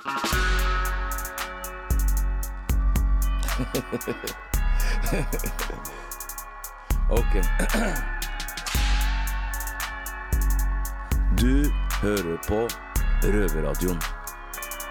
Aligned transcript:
ok. 7.10 7.34
Du 11.40 11.72
hører 12.02 12.36
på 12.48 12.68
Røverradioen. 13.22 14.00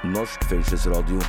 Norsk 0.03 0.43
fengselsradio. 0.49 1.21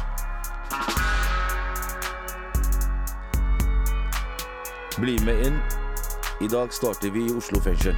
Bli 5.00 5.24
med 5.24 5.46
inn. 5.46 5.58
I 6.40 6.48
dag 6.48 6.72
starter 6.72 7.10
vi 7.10 7.26
i 7.26 7.36
Oslo 7.36 7.60
fengsel. 7.60 7.96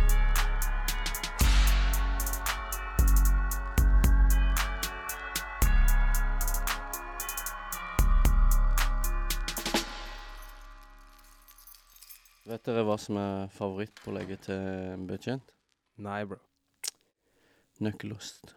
Som 13.02 13.18
er 13.20 13.52
favorittpålegget 13.54 14.48
til 14.48 14.66
en 14.94 15.06
betjent? 15.10 15.54
Nei, 16.02 16.22
bro. 16.28 16.38
Nøkkelost. 17.82 18.54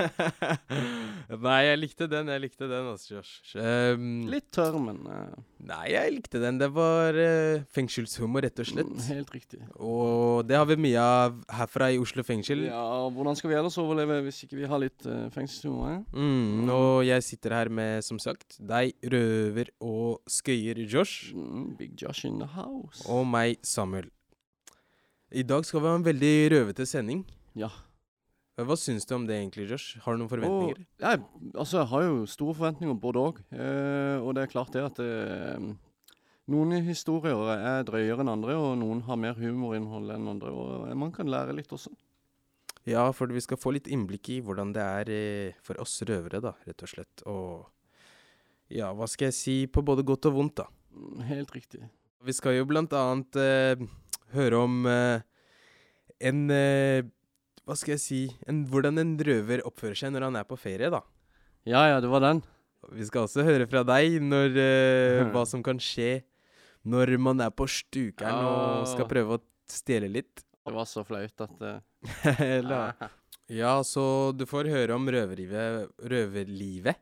Nei, 1.46 1.58
jeg 1.66 1.78
likte 1.80 2.06
den. 2.10 2.28
Jeg 2.32 2.42
likte 2.42 2.66
den, 2.70 2.88
altså, 2.90 3.14
Josh. 3.16 3.54
Um, 3.54 4.06
Litt 4.30 4.48
tørr, 4.54 4.76
men 4.82 4.98
uh, 5.06 5.34
Nei, 5.68 5.84
jeg 5.92 6.14
likte 6.16 6.40
den. 6.42 6.58
Det 6.60 6.68
var 6.74 7.16
uh, 7.16 7.62
fengselshumor, 7.74 8.44
rett 8.46 8.62
og 8.62 8.68
slett. 8.70 8.90
mm, 8.90 9.02
helt 9.10 9.32
riktig. 9.34 9.60
Og 9.78 10.44
det 10.48 10.58
har 10.58 10.66
vi 10.70 10.78
mye 10.80 11.02
av 11.04 11.38
herfra 11.60 11.90
i 11.94 11.98
Oslo 12.02 12.24
fengsel. 12.26 12.66
Ja, 12.70 12.84
hvordan 13.14 13.38
skal 13.38 13.52
vi 13.52 13.58
ellers 13.60 13.78
overleve 13.82 14.20
hvis 14.26 14.42
ikke 14.46 14.60
vi 14.60 14.70
har 14.70 14.82
litt 14.82 15.06
uh, 15.08 15.28
fengselshumor? 15.34 15.98
eh? 15.98 16.00
Mm, 16.16 16.70
og 16.74 17.02
jeg 17.08 17.26
sitter 17.26 17.56
her 17.58 17.72
med, 17.80 18.04
som 18.06 18.18
sagt, 18.22 18.58
deg, 18.60 18.94
røver 19.12 19.70
og 19.84 20.20
skøyer 20.30 20.82
Josh. 20.86 21.34
Mm, 21.36 21.74
Big 21.80 21.94
Josh 22.00 22.26
in 22.28 22.40
the 22.42 22.48
house. 22.56 23.04
Og 23.10 23.26
meg, 23.28 23.58
Samuel. 23.66 24.10
I 25.30 25.44
dag 25.46 25.62
skal 25.62 25.84
vi 25.84 25.86
ha 25.86 25.94
en 26.00 26.04
veldig 26.08 26.34
røvete 26.56 26.82
sending. 26.90 27.20
Ja. 27.54 27.68
Hva 28.66 28.76
syns 28.78 29.06
du 29.08 29.14
om 29.16 29.26
det 29.28 29.36
egentlig, 29.36 29.68
Josh? 29.70 29.98
Har 30.04 30.16
du 30.16 30.22
noen 30.22 30.30
forventninger? 30.30 30.80
Og, 30.80 31.04
jeg, 31.04 31.22
altså, 31.54 31.78
jeg 31.78 31.88
har 31.92 32.04
jo 32.06 32.18
store 32.30 32.56
forventninger 32.58 32.98
både 33.00 33.22
òg. 33.22 33.40
Eh, 33.54 34.18
og 34.20 34.34
det 34.36 34.44
er 34.44 34.52
klart 34.52 34.74
det 34.74 34.82
at 34.84 35.00
eh, 35.04 35.70
noen 36.50 36.76
historier 36.86 37.40
er 37.54 37.84
drøyere 37.86 38.24
enn 38.24 38.32
andre, 38.32 38.56
og 38.58 38.78
noen 38.80 39.04
har 39.06 39.20
mer 39.20 39.38
humorinnhold 39.38 40.10
enn 40.16 40.30
andre. 40.34 40.50
Og 40.50 40.88
eh, 40.88 40.96
man 40.98 41.12
kan 41.14 41.30
lære 41.30 41.54
litt 41.56 41.72
også. 41.74 41.92
Ja, 42.88 43.04
for 43.12 43.30
vi 43.30 43.42
skal 43.44 43.60
få 43.60 43.74
litt 43.76 43.90
innblikk 43.92 44.32
i 44.32 44.40
hvordan 44.44 44.74
det 44.74 44.84
er 44.84 45.12
eh, 45.14 45.60
for 45.64 45.78
oss 45.82 45.98
røvere, 46.08 46.42
da, 46.42 46.56
rett 46.66 46.84
og 46.86 46.90
slett. 46.90 47.24
Og 47.30 48.74
ja, 48.74 48.90
hva 48.96 49.08
skal 49.10 49.30
jeg 49.30 49.38
si, 49.38 49.56
på 49.70 49.84
både 49.86 50.06
godt 50.06 50.30
og 50.30 50.38
vondt, 50.38 50.62
da. 50.62 50.68
Mm, 50.96 51.24
Helt 51.30 51.54
riktig. 51.54 51.84
Vi 52.26 52.34
skal 52.36 52.58
jo 52.58 52.68
blant 52.68 52.92
annet 52.96 53.40
eh, 53.40 53.88
høre 54.34 54.64
om 54.66 54.82
en 56.20 56.42
eh, 56.52 57.06
Hva 57.70 57.76
skal 57.78 57.92
jeg 57.94 58.02
si 58.02 58.20
en, 58.50 58.64
Hvordan 58.66 58.98
en 58.98 59.12
røver 59.22 59.60
oppfører 59.62 59.94
seg 59.94 60.10
når 60.10 60.24
han 60.26 60.38
er 60.40 60.46
på 60.48 60.56
ferie, 60.58 60.88
da. 60.90 61.04
Ja 61.68 61.84
ja, 61.86 62.00
det 62.02 62.08
var 62.10 62.24
den. 62.24 62.40
Vi 62.96 63.06
skal 63.06 63.28
også 63.28 63.44
høre 63.46 63.68
fra 63.70 63.84
deg 63.86 64.16
når, 64.24 64.58
uh, 64.58 65.28
hva 65.30 65.44
som 65.46 65.62
kan 65.62 65.78
skje 65.78 66.24
når 66.90 67.14
man 67.22 67.44
er 67.44 67.54
på 67.54 67.68
stukeren 67.70 68.42
og 68.42 68.88
skal 68.90 69.06
prøve 69.06 69.38
å 69.38 69.42
stjele 69.70 70.10
litt. 70.10 70.42
Det 70.66 70.74
var 70.74 70.88
så 70.90 71.06
flaut 71.06 71.46
at 71.46 71.62
uh... 71.70 73.06
Ja, 73.46 73.76
så 73.86 74.04
du 74.34 74.48
får 74.50 74.72
høre 74.72 74.98
om 74.98 75.06
røverlivet, 75.06 75.94
røverlivet 76.10 76.98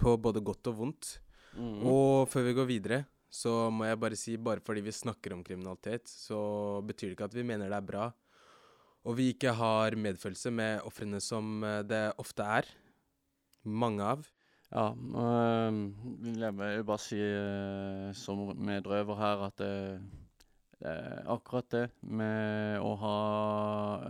på 0.00 0.18
både 0.20 0.44
godt 0.44 0.68
og 0.68 0.80
vondt. 0.84 1.14
mm. 1.56 1.80
Og 1.88 2.28
før 2.28 2.50
vi 2.50 2.56
går 2.60 2.68
videre, 2.68 3.04
så 3.32 3.70
må 3.72 3.88
jeg 3.88 4.04
bare 4.04 4.20
si 4.20 4.36
bare 4.36 4.60
fordi 4.60 4.84
vi 4.84 5.00
snakker 5.00 5.32
om 5.32 5.44
kriminalitet, 5.46 6.12
så 6.12 6.40
betyr 6.84 7.14
det 7.14 7.16
ikke 7.16 7.30
at 7.32 7.40
vi 7.40 7.46
mener 7.54 7.72
det 7.72 7.80
er 7.80 7.94
bra. 7.94 8.10
Og 9.08 9.16
vi 9.16 9.30
ikke 9.32 9.54
har 9.56 9.96
medfølelse 9.96 10.50
med 10.52 10.84
ofrene 10.84 11.20
som 11.24 11.64
eh, 11.64 11.80
det 11.88 12.02
ofte 12.20 12.44
er. 12.44 12.68
Mange 13.64 14.04
av. 14.04 14.26
Ja, 14.70 14.90
øh, 14.94 15.78
jeg 16.38 16.52
vil 16.58 16.84
bare 16.86 17.02
si 17.02 17.16
øh, 17.18 18.14
som 18.14 18.50
medrøver 18.56 19.16
her 19.18 19.46
at 19.48 19.58
det, 19.58 20.00
er 20.80 21.26
akkurat 21.28 21.66
det 21.72 21.86
med 22.00 22.78
å 22.80 22.94
ha 23.00 23.16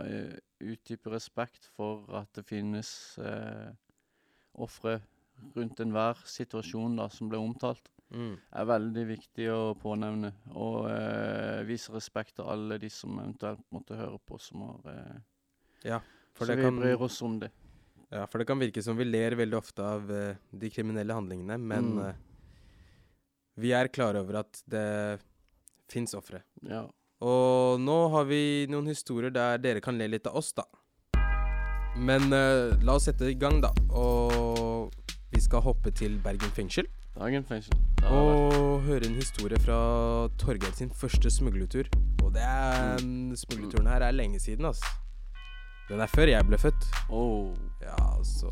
øh, 0.05 0.37
utdype 0.61 1.11
respekt 1.11 1.65
for 1.75 2.05
at 2.15 2.29
det 2.35 2.45
finnes 2.47 2.91
øh, 3.19 3.73
ofre 4.53 4.99
rundt 5.55 5.81
enhver 5.83 6.21
situasjon 6.29 6.99
da, 7.01 7.09
som 7.09 7.31
ble 7.31 7.41
omtalt, 7.41 7.89
Mm. 8.11 8.33
er 8.59 8.65
veldig 8.67 9.03
viktig 9.07 9.45
å 9.53 9.59
pånevne. 9.79 10.33
Og 10.53 10.89
eh, 10.91 11.61
vise 11.67 11.93
respekt 11.95 12.35
til 12.35 12.45
alle 12.51 12.77
de 12.81 12.89
som 12.91 13.17
eventuelt 13.21 13.63
måtte 13.71 13.95
høre 13.95 14.19
på, 14.27 14.39
som 14.39 14.61
har 14.67 14.91
eh, 14.93 15.19
Ja, 15.87 15.99
for 16.35 16.45
Så 16.45 16.51
det 16.51 16.57
vi 16.59 16.63
kan, 16.67 16.79
bryr 16.81 17.01
oss 17.07 17.21
om 17.21 17.39
det. 17.39 17.51
ja, 18.11 18.25
for 18.27 18.37
det 18.39 18.47
kan 18.47 18.59
virke 18.59 18.83
som 18.83 18.97
vi 18.99 19.05
ler 19.07 19.35
veldig 19.39 19.57
ofte 19.57 19.81
av 19.83 20.11
eh, 20.11 20.35
de 20.51 20.69
kriminelle 20.69 21.13
handlingene, 21.15 21.57
men 21.57 21.93
Mm. 21.95 22.05
eh, 22.09 22.15
vi 23.57 23.71
er 23.73 23.87
klar 23.87 24.15
over 24.15 24.39
at 24.39 24.61
det 24.67 25.19
fins 25.91 26.13
ofre. 26.15 26.41
Ja. 26.63 26.85
Og 27.21 27.79
nå 27.79 27.97
har 28.11 28.23
vi 28.25 28.65
noen 28.71 28.87
historier 28.87 29.29
der 29.29 29.57
dere 29.57 29.81
kan 29.81 29.97
le 29.97 30.07
litt 30.07 30.25
av 30.27 30.35
oss, 30.39 30.51
da. 30.53 30.63
Men 31.97 32.31
eh, 32.33 32.71
la 32.83 32.95
oss 32.95 33.05
sette 33.09 33.27
i 33.29 33.35
gang, 33.35 33.59
da. 33.61 33.69
Og 33.91 34.91
vi 35.31 35.39
skal 35.43 35.61
hoppe 35.61 35.91
til 35.93 36.17
Bergen 36.23 36.51
fengsel. 36.55 36.87
Dagen 37.21 37.43
fengsel. 37.45 37.75
Og 38.09 38.81
høre 38.81 39.05
en 39.05 39.13
historie 39.13 39.59
fra 39.61 39.75
Torgeir 40.41 40.71
sin 40.73 40.89
første 40.89 41.29
smuglertur. 41.29 41.85
Og 42.23 42.31
det 42.33 42.41
er, 42.41 42.97
den 42.97 43.37
smuglerturen 43.37 43.87
her 43.87 44.01
er 44.01 44.11
lenge 44.11 44.39
siden, 44.39 44.65
ass. 44.65 44.81
Den 45.89 46.01
er 46.01 46.09
før 46.09 46.31
jeg 46.31 46.47
ble 46.49 46.57
født. 46.57 46.87
Oh, 47.13 47.53
Ja, 47.81 48.23
så 48.25 48.49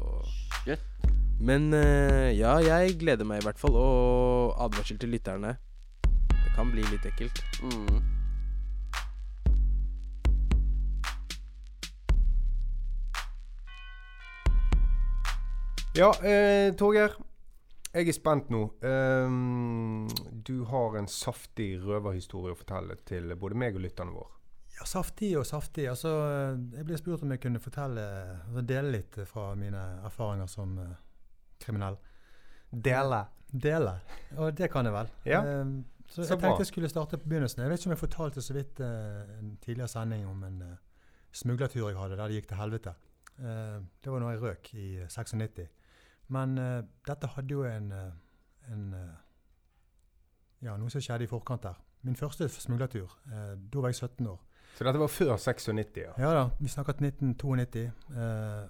shit. 0.62 0.84
Men 1.40 1.74
uh, 1.74 2.30
ja, 2.38 2.60
jeg 2.62 3.00
gleder 3.00 3.26
meg 3.26 3.42
i 3.42 3.48
hvert 3.48 3.58
fall. 3.58 3.74
Og 3.74 4.54
advarsel 4.62 5.00
til 5.02 5.10
lytterne. 5.10 5.56
Det 6.30 6.54
kan 6.54 6.70
bli 6.70 6.86
litt 6.92 7.08
ekkelt. 7.10 7.42
Mm. 7.64 8.04
Ja, 15.98 16.12
eh, 16.22 16.70
Torgeir. 16.78 17.18
Jeg 17.90 18.10
er 18.12 18.14
spent 18.14 18.52
nå. 18.54 18.62
Um, 18.86 20.06
du 20.46 20.62
har 20.70 20.98
en 21.00 21.08
saftig 21.10 21.72
røverhistorie 21.82 22.54
å 22.54 22.60
fortelle 22.60 23.00
til 23.10 23.34
både 23.40 23.58
meg 23.58 23.80
og 23.80 23.86
lytterne 23.86 24.14
våre. 24.14 24.36
Ja, 24.78 24.86
saftig 24.88 25.32
og 25.40 25.48
saftig. 25.50 25.88
Altså, 25.92 26.12
jeg 26.76 26.86
ble 26.88 27.00
spurt 27.00 27.26
om 27.26 27.34
jeg 27.34 27.42
kunne 27.44 27.62
fortelle, 27.64 28.06
altså 28.46 28.64
dele 28.64 28.94
litt 28.94 29.18
fra 29.28 29.50
mine 29.60 29.82
erfaringer 30.08 30.52
som 30.52 30.78
uh, 30.78 30.94
kriminell. 31.60 31.98
Dele. 32.70 33.24
Dele. 33.50 33.96
Og 34.38 34.54
det 34.56 34.70
kan 34.72 34.86
jeg 34.86 34.96
vel. 34.96 35.10
Ja. 35.28 35.42
Um, 35.42 35.80
så, 36.06 36.22
Så 36.22 36.34
jeg 36.34 36.38
bra. 36.38 36.46
tenkte 36.46 36.66
jeg 36.66 36.72
skulle 36.72 36.94
starte 36.94 37.18
på 37.18 37.30
begynnelsen. 37.30 37.66
Jeg 37.66 37.74
vet 37.74 37.82
ikke 37.82 37.90
om 37.90 37.98
jeg 37.98 38.06
fortalte 38.06 38.46
så 38.46 38.56
vidt 38.56 38.80
uh, 38.86 39.26
en 39.40 39.58
tidligere 39.62 39.90
sending 39.92 40.30
om 40.30 40.46
en 40.46 40.62
uh, 40.62 40.78
smuglertur 41.34 41.90
jeg 41.90 41.98
hadde 41.98 42.18
der 42.18 42.30
det 42.30 42.40
gikk 42.40 42.54
til 42.54 42.62
helvete. 42.62 42.96
Eh, 43.40 43.82
det 44.04 44.12
var 44.12 44.20
når 44.20 44.34
jeg 44.34 44.42
røk 44.44 44.74
i 44.76 44.88
96. 45.08 45.68
Men 46.30 46.58
uh, 46.58 46.82
dette 47.08 47.30
hadde 47.36 47.54
jo 47.54 47.66
en, 47.66 47.92
eh, 47.92 48.74
en 48.74 48.94
uh, 48.94 49.10
Ja, 50.62 50.76
noe 50.78 50.92
som 50.92 51.02
skjedde 51.02 51.26
i 51.26 51.32
forkant 51.32 51.64
der. 51.64 51.78
Min 52.04 52.18
første 52.20 52.50
smuglertur. 52.52 53.12
Uh, 53.26 53.56
da 53.58 53.84
var 53.84 53.94
jeg 53.94 54.02
17 54.04 54.28
år. 54.28 54.40
Så 54.76 54.86
dette 54.86 55.00
var 55.02 55.12
før 55.12 55.36
96, 55.36 55.98
ja. 55.98 56.12
Ja 56.20 56.34
da, 56.36 56.44
vi 56.60 56.70
snakket 56.72 57.02
1992, 57.02 57.82
eh, 58.16 58.68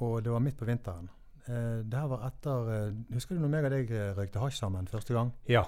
og 0.00 0.12
det 0.24 0.32
var 0.32 0.40
midt 0.40 0.56
på 0.56 0.64
vinteren. 0.64 1.10
Det 1.44 1.98
her 1.98 2.06
var 2.08 2.22
etter 2.30 2.94
Husker 3.12 3.36
du 3.36 3.42
når 3.42 3.50
meg 3.52 3.66
og 3.66 3.74
deg 3.74 3.90
røykte 4.16 4.40
hasj 4.40 4.62
sammen 4.62 4.86
første 4.88 5.12
gang? 5.12 5.34
Ja. 5.50 5.66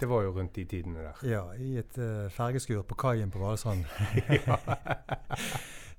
Det 0.00 0.08
var 0.08 0.22
jo 0.22 0.30
rundt 0.38 0.54
de 0.56 0.64
tidene 0.64 1.02
der. 1.02 1.20
Ja, 1.28 1.42
i 1.58 1.74
et 1.82 1.98
fergeskur 2.32 2.86
på 2.88 2.96
kaien 2.96 3.34
på 3.34 3.42
Valsand. 3.42 3.84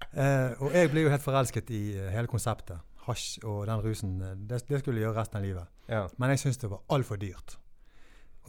eh, 0.24 0.56
og 0.58 0.74
jeg 0.74 0.90
ble 0.90 1.06
jo 1.06 1.12
helt 1.14 1.26
forelsket 1.26 1.70
i 1.76 1.84
hele 2.16 2.32
konseptet. 2.32 2.80
Hasj 3.10 3.40
og 3.44 3.66
den 3.68 3.82
rusen. 3.84 4.16
eh, 4.22 4.36
Det, 4.38 4.62
det 4.70 4.80
skulle 4.84 5.02
jeg 5.02 5.10
gjøre 5.10 5.18
resten 5.20 5.42
av 5.42 5.44
livet. 5.50 5.68
Ja. 5.90 6.06
Men 6.18 6.30
jeg 6.36 6.40
syns 6.46 6.62
det 6.62 6.70
var 6.72 6.86
altfor 6.94 7.18
dyrt. 7.22 7.58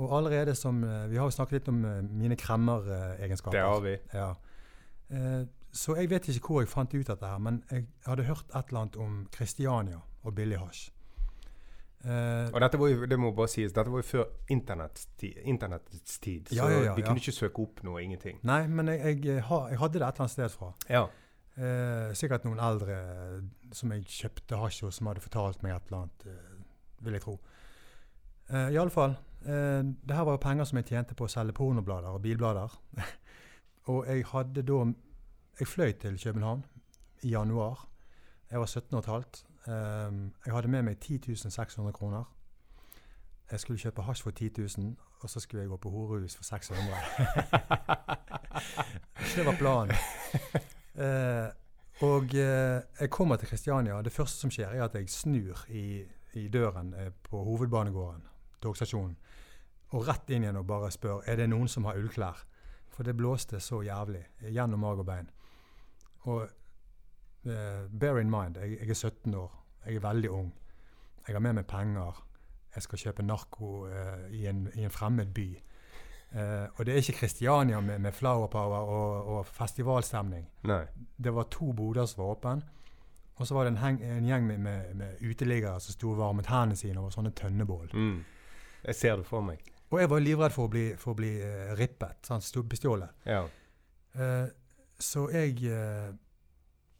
Og 0.01 0.12
allerede 0.17 0.55
som 0.57 0.79
eh, 0.85 1.09
Vi 1.11 1.17
har 1.19 1.27
jo 1.29 1.35
snakket 1.35 1.59
litt 1.59 1.69
om 1.73 1.81
eh, 1.85 1.99
mine 2.07 2.37
kremmeregenskaper. 2.37 3.57
Det 3.59 3.67
har 3.67 3.81
vi. 3.85 3.97
Ja. 4.15 4.31
Eh, 5.11 5.43
så 5.73 5.95
jeg 5.99 6.09
vet 6.11 6.29
ikke 6.33 6.51
hvor 6.55 6.62
jeg 6.65 6.69
fant 6.71 6.95
ut 6.95 7.07
dette 7.07 7.27
her, 7.27 7.39
men 7.39 7.61
jeg 7.71 7.85
hadde 8.07 8.25
hørt 8.27 8.47
et 8.55 8.71
eller 8.73 8.81
annet 8.81 8.97
om 8.99 9.21
Kristiania 9.35 10.01
og 10.25 10.35
billig 10.35 10.59
hasj. 10.59 10.89
Eh, 12.03 12.49
Og 12.55 12.61
dette 12.65 12.79
var 12.81 12.89
jo, 12.89 13.05
det 13.06 13.19
må 13.21 13.31
bare 13.37 13.51
sies, 13.53 13.75
dette 13.77 13.91
var 13.93 14.01
jo 14.01 14.06
før 14.09 14.25
internettets 14.51 15.06
tid. 15.21 15.37
Internettets 15.45 16.19
tid 16.25 16.49
så 16.49 16.56
Ja, 16.56 16.69
ja, 16.73 16.79
ja, 16.89 16.95
vi 16.97 17.03
kunne 17.05 17.21
ikke 17.21 17.35
søke 17.37 17.61
opp 17.67 17.83
noe, 17.85 18.01
ingenting. 18.03 18.39
nei, 18.43 18.63
men 18.67 18.89
jeg, 18.89 19.21
jeg, 19.25 19.37
jeg 19.37 19.45
hadde 19.45 19.99
det 19.99 20.06
et 20.06 20.15
eller 20.15 20.25
annet 20.25 20.33
sted 20.33 20.49
fra. 20.55 20.71
Ja. 20.89 21.03
Eh, 21.58 22.12
sikkert 22.14 22.44
noen 22.47 22.61
eldre 22.62 22.94
eh, 22.94 23.41
som 23.75 23.91
jeg 23.93 24.05
kjøpte 24.06 24.58
hasj 24.61 24.85
hos, 24.87 25.00
som 25.00 25.08
hadde 25.11 25.25
fortalt 25.25 25.64
meg 25.64 25.75
et 25.75 25.91
eller 25.91 26.05
annet, 26.05 26.26
eh, 26.31 26.61
vil 27.05 27.17
jeg 27.17 27.25
tro. 27.25 27.35
Eh, 28.50 28.69
Iallfall. 28.76 29.17
Eh, 29.43 29.82
det 29.82 30.17
her 30.17 30.29
var 30.29 30.37
jo 30.37 30.44
penger 30.44 30.69
som 30.69 30.79
jeg 30.79 30.91
tjente 30.93 31.17
på 31.19 31.26
å 31.26 31.32
selge 31.32 31.56
pornoblader 31.58 32.14
og 32.14 32.23
bilblader. 32.23 32.76
og 33.93 34.06
jeg 34.06 34.26
hadde 34.32 34.67
da 34.67 34.82
Jeg 35.61 35.69
fløy 35.69 35.93
til 35.93 36.17
København 36.17 36.62
i 37.23 37.35
januar. 37.35 37.88
Jeg 38.50 38.58
var 38.58 38.67
17 38.67 38.94
og 38.94 38.99
et 38.99 39.06
halvt. 39.06 39.44
Eh, 39.67 40.12
jeg 40.46 40.55
hadde 40.55 40.69
med 40.69 40.82
meg 40.82 41.00
10 41.00 41.37
600 41.37 41.93
kroner. 41.93 42.25
Jeg 43.50 43.61
skulle 43.61 43.79
kjøpe 43.79 44.03
hasj 44.03 44.23
for 44.23 44.31
10 44.31 44.50
000, 44.79 44.96
og 45.20 45.31
så 45.31 45.41
skulle 45.41 45.61
jeg 45.61 45.69
gå 45.69 45.76
på 45.76 45.91
horehus 45.91 46.37
for 46.37 46.44
600. 46.44 46.87
det 49.37 49.46
var 49.46 49.56
planen. 49.58 49.96
Eh, 50.95 51.49
og 52.07 52.35
eh, 52.35 52.81
jeg 53.01 53.11
kommer 53.11 53.37
til 53.37 53.49
Kristiania. 53.49 54.03
Det 54.03 54.13
første 54.13 54.41
som 54.41 54.51
skjer, 54.51 54.73
er 54.73 54.85
at 54.85 54.95
jeg 54.95 55.11
snur 55.11 55.67
i, 55.69 56.03
i 56.35 56.49
døren 56.49 56.95
eh, 56.95 57.11
på 57.23 57.43
hovedbanegården, 57.45 58.23
togstasjonen, 58.63 59.17
og 59.91 60.07
rett 60.07 60.31
inn 60.31 60.47
igjen 60.47 60.61
og 60.61 60.67
bare 60.67 60.91
spør 60.95 61.25
er 61.27 61.41
det 61.41 61.49
noen 61.51 61.69
som 61.69 61.85
har 61.89 61.99
ullklær. 61.99 62.47
For 62.91 63.07
det 63.07 63.17
blåste 63.17 63.61
så 63.61 63.83
jævlig 63.83 64.23
gjennom 64.51 64.81
mag 64.81 64.99
og 64.99 65.07
bein. 65.07 65.31
Og 66.29 66.43
eh, 67.47 67.87
bear 68.01 68.19
in 68.21 68.31
mind, 68.31 68.59
jeg, 68.59 68.79
jeg 68.81 68.91
er 68.91 68.95
17 68.95 69.35
år. 69.35 69.53
Jeg 69.87 69.97
er 69.97 70.05
veldig 70.05 70.31
ung. 70.31 70.51
Jeg 71.27 71.35
har 71.35 71.41
med 71.41 71.53
meg 71.53 71.67
penger. 71.67 72.25
Jeg 72.75 72.83
skal 72.83 72.99
kjøpe 72.99 73.23
narko 73.23 73.87
eh, 73.89 74.27
i, 74.37 74.47
en, 74.47 74.69
i 74.75 74.85
en 74.85 74.91
fremmed 74.95 75.35
by. 75.35 75.49
Eh, 76.32 76.67
og 76.77 76.87
det 76.87 76.94
er 76.94 77.03
ikke 77.03 77.19
Kristiania 77.19 77.81
med, 77.81 77.99
med 77.99 78.12
flower 78.15 78.47
power 78.47 78.77
og, 78.79 79.31
og 79.37 79.47
festivalstemning. 79.47 80.44
Nei. 80.71 80.85
Det 81.17 81.35
var 81.35 81.49
to 81.50 81.73
boder 81.73 82.06
som 82.06 82.23
var 82.23 82.37
åpne. 82.37 82.61
Og 83.41 83.47
så 83.47 83.56
var 83.56 83.65
det 83.65 83.73
en, 83.73 83.81
heng, 83.81 84.03
en 84.05 84.27
gjeng 84.29 84.47
med, 84.47 84.59
med, 84.59 84.94
med 84.94 85.23
uteliggere 85.25 85.81
som 85.81 85.97
sto 85.97 86.12
og 86.12 86.19
varmet 86.21 86.50
hendene 86.53 86.77
sine 86.77 87.00
over 87.00 87.15
sånne 87.15 87.32
tønnebål. 87.37 87.94
Mm. 87.94 88.19
Jeg 88.85 88.94
ser 88.94 89.17
det 89.17 89.27
for 89.27 89.44
meg. 89.44 89.65
Og 89.91 90.00
jeg 90.00 90.11
var 90.12 90.23
livredd 90.23 90.55
for 90.55 90.69
å 90.69 90.71
bli, 90.71 90.85
for 91.00 91.15
å 91.15 91.19
bli 91.19 91.31
uh, 91.41 91.73
rippet, 91.79 92.21
sant, 92.29 92.47
bestjålet. 92.71 93.25
Ja. 93.27 93.41
Eh, 94.15 94.50
så 95.00 95.25
jeg 95.32 95.56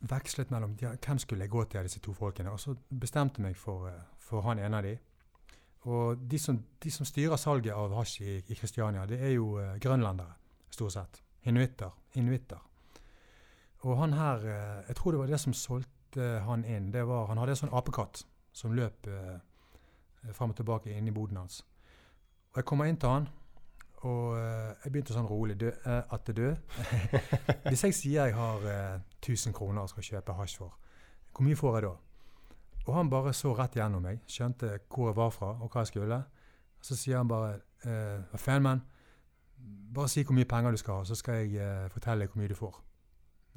vekslet 0.09 0.51
mellom 0.51 0.75
ja, 0.81 0.95
hvem 0.97 1.19
skulle 1.21 1.45
jeg 1.45 1.53
gå 1.53 1.65
til 1.69 1.81
av 1.81 1.87
disse 1.87 2.01
to 2.03 2.15
folkene. 2.17 2.51
Og 2.51 2.61
så 2.61 2.75
bestemte 2.89 3.41
jeg 3.41 3.51
meg 3.51 3.59
for, 3.61 3.91
for 4.19 4.47
han 4.49 4.59
ene 4.59 4.81
av 4.81 4.87
de. 4.87 4.97
Og 5.89 6.19
de 6.31 6.39
som, 6.39 6.59
de 6.83 6.91
som 6.93 7.09
styrer 7.09 7.41
salget 7.41 7.73
av 7.73 7.95
hasj 7.97 8.19
i, 8.21 8.35
i 8.53 8.57
Kristiania, 8.59 9.07
det 9.09 9.21
er 9.21 9.33
jo 9.33 9.55
eh, 9.61 9.79
grønlendere, 9.81 10.35
stort 10.71 10.93
sett. 10.93 11.23
Inuitter. 11.49 11.95
Inuitter. 12.21 12.61
Og 13.89 13.97
han 13.97 14.13
her 14.13 14.45
eh, 14.45 14.89
Jeg 14.89 14.97
tror 14.97 15.13
det 15.13 15.23
var 15.23 15.33
det 15.33 15.41
som 15.41 15.57
solgte 15.57 16.27
han 16.45 16.67
inn. 16.69 16.91
Det 16.93 17.07
var, 17.09 17.31
han 17.31 17.41
hadde 17.41 17.57
en 17.57 17.63
sånn 17.63 17.77
apekatt 17.77 18.25
som 18.53 18.77
løp 18.77 19.09
eh, 19.09 19.39
fram 20.37 20.53
og 20.53 20.61
tilbake 20.61 20.93
inn 20.93 21.09
i 21.09 21.15
boden 21.17 21.41
hans. 21.41 21.63
Og 22.51 22.61
jeg 22.61 22.69
kommer 22.69 22.91
inn 22.91 22.99
til 23.01 23.09
han, 23.09 23.29
og 24.09 24.37
eh, 24.39 24.71
jeg 24.85 24.93
begynte 24.93 25.15
sånn 25.15 25.29
rolig 25.29 25.57
dø, 25.61 25.71
eh, 25.71 26.03
at 26.13 26.29
det 26.29 26.37
død. 26.37 26.77
Hvis 27.71 27.85
jeg 27.87 27.97
sier 27.97 28.29
jeg 28.31 28.37
har 28.37 28.65
eh, 28.69 29.03
1000 29.21 29.57
kroner 29.57 29.85
og 29.85 29.93
skal 29.93 30.07
kjøpe 30.07 30.37
hasj 30.39 30.61
for, 30.63 30.77
hvor 31.31 31.47
mye 31.47 31.59
får 31.59 31.77
jeg 31.77 31.87
da? 31.87 31.93
Og 32.91 32.95
han 32.97 33.11
bare 33.13 33.31
så 33.37 33.53
rett 33.55 33.77
gjennom 33.79 34.03
meg, 34.03 34.23
skjønte 34.27 34.73
hvor 34.91 35.11
jeg 35.13 35.17
var 35.21 35.31
fra 35.31 35.51
og 35.63 35.69
hva 35.71 35.85
jeg 35.85 35.91
skulle. 35.93 36.17
Så 36.83 36.97
sier 36.99 37.21
han 37.21 37.29
bare 37.31 37.61
eh, 37.87 38.37
faen. 38.41 38.81
Bare 39.95 40.09
si 40.11 40.25
hvor 40.27 40.35
mye 40.35 40.49
penger 40.49 40.75
du 40.75 40.81
skal 40.81 41.01
ha, 41.03 41.05
så 41.07 41.15
skal 41.19 41.43
jeg 41.45 41.61
eh, 41.61 41.89
fortelle 41.93 42.25
deg 42.25 42.33
hvor 42.33 42.41
mye 42.43 42.51
du 42.51 42.57
får. 42.59 42.81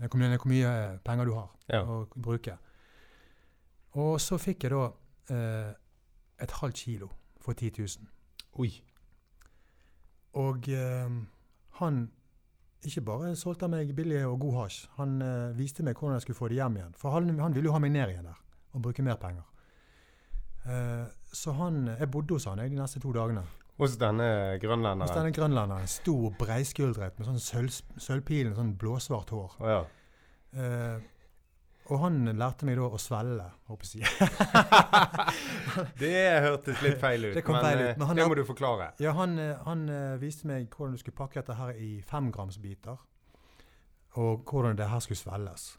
Eh, 0.02 0.08
Hvor 0.10 0.20
mye, 0.22 0.38
hvor 0.38 0.52
mye 0.52 0.70
eh, 0.74 0.98
penger 1.06 1.26
du 1.26 1.34
har 1.38 1.50
Ja. 1.72 1.82
å 1.86 2.04
bruke. 2.16 2.58
Og 3.96 4.20
så 4.22 4.38
fikk 4.42 4.64
jeg 4.68 4.74
da 4.76 4.84
eh, 5.34 5.72
et 6.44 6.52
halvt 6.60 6.76
kilo 6.86 7.10
for 7.42 7.54
10 7.54 7.72
000. 7.80 8.08
Oi. 8.60 8.72
Og 10.34 10.68
eh, 10.70 11.10
han 11.80 12.02
ikke 12.84 13.02
bare 13.06 13.36
solgte 13.40 13.70
meg 13.72 13.94
billig 13.96 14.26
og 14.28 14.40
god 14.44 14.58
hasj, 14.64 14.88
han 14.98 15.22
eh, 15.24 15.54
viste 15.58 15.84
meg 15.88 15.96
hvordan 15.96 16.18
jeg 16.18 16.26
skulle 16.28 16.42
få 16.42 16.50
det 16.52 16.58
hjem 16.60 16.78
igjen. 16.82 16.96
For 17.00 17.16
han, 17.16 17.30
han 17.40 17.56
ville 17.56 17.70
jo 17.72 17.76
ha 17.78 17.80
meg 17.80 17.94
ned 17.96 18.12
igjen 18.12 18.28
der 18.28 18.40
og 18.74 18.86
bruke 18.86 19.06
mer 19.06 19.20
penger. 19.22 19.46
Uh, 20.64 21.06
så 21.34 21.52
han, 21.58 21.88
jeg 22.00 22.10
bodde 22.12 22.38
hos 22.38 22.48
han 22.48 22.62
jeg, 22.64 22.72
de 22.72 22.80
neste 22.80 23.02
to 23.04 23.12
dagene. 23.16 23.44
Hos 23.82 23.98
denne 23.98 24.28
Hos 24.54 24.62
grønlenderen. 24.62 25.16
denne 25.18 25.34
grønlenderen. 25.34 25.90
Stor, 25.90 26.30
breiskuldret 26.40 27.18
med 27.18 27.28
sånn 27.28 27.42
sølv, 27.42 27.74
sølvpilen, 27.98 28.54
sånn 28.58 28.76
blåsvart 28.80 29.34
hår. 29.34 29.58
Oh, 29.60 29.72
ja. 29.72 29.82
uh, 30.60 31.10
og 31.92 32.00
han 32.00 32.22
lærte 32.40 32.68
meg 32.68 32.78
da 32.80 32.86
å 32.88 33.00
svelle, 33.02 33.46
håper 33.68 33.90
jeg 33.92 34.06
å 34.08 34.16
si. 34.16 34.28
Det 36.02 36.14
hørtes 36.46 36.84
litt 36.86 37.00
feil 37.02 37.28
ut. 37.28 37.34
Det 37.38 37.44
kom 37.44 37.58
feil 37.60 37.82
ut, 37.82 37.88
eh, 37.90 37.98
men 38.00 38.08
han 38.08 38.20
det 38.20 38.28
må 38.30 38.38
du 38.40 38.44
forklare. 38.48 38.94
Ja, 39.04 39.12
han, 39.18 39.36
eh, 39.42 39.58
han 39.66 39.84
eh, 39.92 40.14
viste 40.22 40.48
meg 40.48 40.70
hvordan 40.72 40.96
du 40.96 41.02
skulle 41.02 41.18
pakke 41.18 41.42
dette 41.42 41.58
her 41.60 41.76
i 41.76 41.98
femgramsbiter, 42.08 43.02
og 44.24 44.48
hvordan 44.48 44.80
det 44.80 44.88
her 44.94 45.04
skulle 45.04 45.20
svelles. 45.20 45.74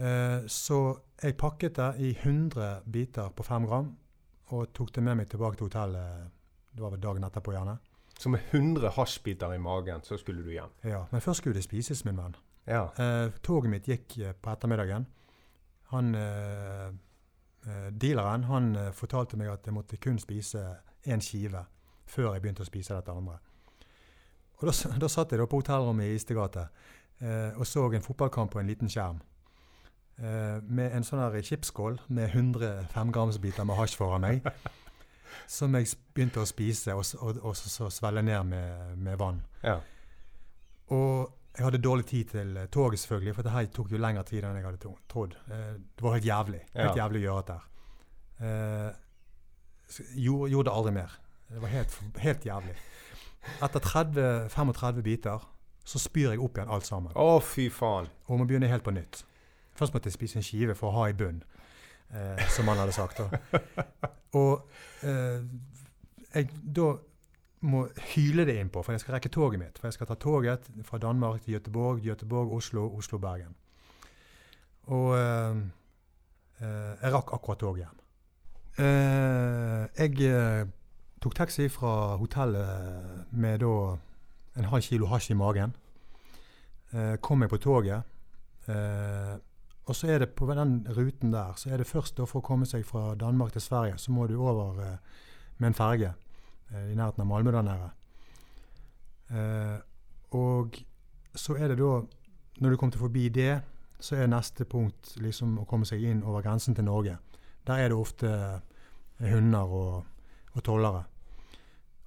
Eh, 0.00 0.46
så 0.48 0.78
jeg 1.20 1.36
pakket 1.36 1.76
det 1.76 1.90
i 2.00 2.10
100 2.14 2.82
biter 2.90 3.28
på 3.36 3.44
5 3.44 3.66
gram, 3.68 3.90
og 4.50 4.72
tok 4.72 4.94
det 4.94 5.02
med 5.04 5.20
meg 5.20 5.28
tilbake 5.30 5.58
til 5.60 5.68
hotellet. 5.68 6.30
Det 6.72 6.82
var 6.82 6.94
vel 6.94 7.02
dagen 7.02 7.26
etterpå, 7.26 7.52
gjerne. 7.52 7.76
Så 8.18 8.28
med 8.32 8.40
100 8.50 8.90
hasjbiter 8.96 9.52
i 9.54 9.58
magen, 9.58 10.02
så 10.02 10.16
skulle 10.18 10.42
du 10.44 10.50
hjem. 10.52 10.72
Ja, 10.84 11.04
Men 11.12 11.20
først 11.20 11.40
skulle 11.42 11.54
det 11.54 11.64
spises, 11.64 12.04
min 12.04 12.16
venn. 12.16 12.36
Ja. 12.66 12.88
Eh, 12.98 13.30
toget 13.42 13.70
mitt 13.70 13.88
gikk 13.88 14.18
eh, 14.18 14.32
på 14.32 14.50
ettermiddagen. 14.50 15.06
Han, 15.92 16.14
eh, 16.14 16.88
eh, 17.66 17.90
dealeren 17.90 18.44
han 18.44 18.92
fortalte 18.92 19.36
meg 19.36 19.48
at 19.48 19.66
jeg 19.66 19.74
måtte 19.74 19.96
kun 19.96 20.18
spise 20.18 20.62
én 21.06 21.20
skive 21.20 21.64
før 22.06 22.34
jeg 22.34 22.42
begynte 22.42 22.62
å 22.62 22.68
spise 22.68 22.94
dette 22.94 23.12
andre. 23.12 23.38
Og 24.60 24.68
Da, 24.68 24.72
da 25.00 25.08
satt 25.08 25.32
jeg 25.32 25.40
da 25.40 25.46
på 25.46 25.60
hotellrommet 25.62 26.10
i 26.10 26.14
Istegate 26.18 26.68
eh, 27.20 27.56
og 27.56 27.66
så 27.66 27.86
en 27.94 28.04
fotballkamp 28.04 28.52
på 28.52 28.60
en 28.60 28.66
liten 28.66 28.88
skjerm. 28.88 29.20
Eh, 30.20 30.60
med 30.68 30.92
en 30.92 31.04
sånn 31.06 31.42
chipskål 31.42 31.98
med 32.08 32.28
100 32.34 32.86
femgramsbiter 32.92 33.64
med 33.64 33.76
hasj 33.78 33.96
foran 33.96 34.20
meg. 34.26 34.44
som 35.50 35.74
jeg 35.74 35.86
begynte 36.14 36.42
å 36.42 36.46
spise 36.46 36.92
og, 36.94 37.04
og, 37.22 37.38
og 37.42 37.56
så, 37.56 37.70
så 37.72 37.88
svelle 37.90 38.22
ned 38.22 38.44
med, 38.50 38.96
med 38.98 39.18
vann. 39.18 39.42
ja. 39.62 39.78
Og 40.90 41.36
jeg 41.56 41.64
hadde 41.66 41.78
dårlig 41.82 42.04
tid 42.06 42.24
til 42.32 42.56
eh, 42.56 42.66
toget, 42.66 42.98
selvfølgelig, 42.98 43.34
for 43.34 43.46
det 43.46 43.52
her 43.52 43.66
tok 43.74 43.90
jo 43.92 43.98
lengre 43.98 44.22
tid 44.26 44.44
enn 44.46 44.56
jeg 44.58 44.64
hadde 44.66 44.90
trodd. 45.10 45.36
Eh, 45.50 45.72
det 45.78 46.02
var 46.02 46.14
helt 46.16 46.26
jævlig. 46.26 46.60
Helt 46.74 46.96
Ja. 46.96 47.04
jævlig 47.04 47.20
å 47.20 47.24
gjøre 47.28 47.42
dette. 47.46 47.56
Eh, 48.40 48.90
gjorde, 50.18 50.50
gjorde 50.50 50.68
det 50.70 50.74
aldri 50.76 50.92
mer. 50.98 51.16
Det 51.50 51.62
var 51.62 51.72
helt, 51.74 51.96
helt 52.22 52.46
jævlig. 52.46 52.76
Etter 53.62 53.80
30-35 53.86 55.02
biter 55.02 55.46
så 55.84 55.98
spyr 55.98 56.30
jeg 56.34 56.42
opp 56.42 56.58
igjen 56.58 56.70
alt 56.70 56.86
sammen. 56.86 57.12
Å, 57.18 57.40
fy 57.42 57.68
faen. 57.72 58.10
Og 58.28 58.38
må 58.42 58.46
begynne 58.50 58.70
helt 58.70 58.84
på 58.86 58.94
nytt. 58.94 59.24
Først 59.80 59.94
måtte 59.96 60.10
jeg 60.10 60.18
spise 60.18 60.40
en 60.40 60.44
skive 60.44 60.74
for 60.76 60.90
å 60.90 60.98
ha 60.98 61.06
i 61.08 61.16
bunn, 61.16 61.38
eh, 62.12 62.42
som 62.52 62.68
han 62.68 62.82
hadde 62.82 62.92
sagt. 62.92 63.20
Da. 63.22 63.60
Og 64.40 64.68
eh, 65.08 65.40
jeg 66.34 66.50
da 66.76 66.90
må 67.64 67.86
hyle 68.14 68.44
det 68.48 68.58
innpå, 68.60 68.82
for 68.84 68.92
jeg 68.92 69.02
skal 69.02 69.16
rekke 69.16 69.32
toget 69.32 69.60
mitt. 69.60 69.80
For 69.80 69.88
jeg 69.88 69.96
skal 69.96 70.10
ta 70.10 70.18
toget 70.20 70.68
fra 70.84 71.00
Danmark 71.00 71.40
til 71.44 71.56
Gøteborg, 71.56 72.04
Gøteborg, 72.04 72.52
Oslo, 72.56 72.86
Oslo, 72.96 73.18
Bergen. 73.18 73.56
Og 74.92 75.16
eh, 75.16 75.64
eh, 76.60 76.92
jeg 77.00 77.12
rakk 77.16 77.34
akkurat 77.36 77.64
toget 77.64 77.84
hjem. 77.84 77.98
Eh, 78.84 79.88
jeg 79.96 80.28
eh, 80.28 80.62
tok 81.20 81.36
taxi 81.36 81.68
fra 81.72 82.16
hotellet 82.20 83.28
med 83.32 83.60
da 83.64 83.74
en 84.60 84.72
halv 84.72 84.84
kilo 84.84 85.08
hasj 85.08 85.32
i 85.32 85.40
magen. 85.40 85.76
Eh, 86.92 87.16
kom 87.24 87.40
meg 87.40 87.52
på 87.52 87.60
toget. 87.64 88.02
Eh, 88.68 89.36
og 89.90 89.96
så 89.98 90.12
er 90.14 90.22
det 90.22 90.36
på 90.38 90.46
den 90.54 90.84
ruten 90.94 91.32
der, 91.34 91.56
så 91.58 91.72
er 91.72 91.80
det 91.82 91.88
først 91.90 92.14
da 92.18 92.26
for 92.30 92.38
å 92.38 92.46
komme 92.46 92.66
seg 92.68 92.84
fra 92.86 93.16
Danmark 93.18 93.50
til 93.56 93.64
Sverige, 93.64 93.96
så 93.98 94.12
må 94.14 94.28
du 94.30 94.36
over 94.38 94.78
eh, 94.84 95.24
med 95.58 95.72
en 95.72 95.74
ferge 95.74 96.12
eh, 96.70 96.92
i 96.92 96.94
nærheten 96.94 97.24
av 97.24 97.26
Malmö 97.26 97.50
der 97.56 97.66
nede. 97.66 97.88
Eh, 99.34 99.78
og 100.38 100.78
så 101.34 101.56
er 101.58 101.72
det 101.72 101.80
da, 101.80 101.96
når 102.62 102.70
du 102.70 102.76
kommer 102.76 102.94
til 102.94 103.02
forbi 103.02 103.24
det, 103.34 103.56
så 104.00 104.16
er 104.16 104.30
neste 104.30 104.64
punkt 104.64 105.16
liksom 105.20 105.58
å 105.60 105.66
komme 105.68 105.88
seg 105.88 106.04
inn 106.06 106.22
over 106.22 106.44
grensen 106.44 106.76
til 106.76 106.86
Norge. 106.86 107.16
Der 107.66 107.82
er 107.82 107.90
det 107.90 107.98
ofte 107.98 108.30
eh, 108.30 109.32
hunder 109.32 109.74
og, 109.80 110.04
og 110.54 110.64
tollere. 110.64 111.02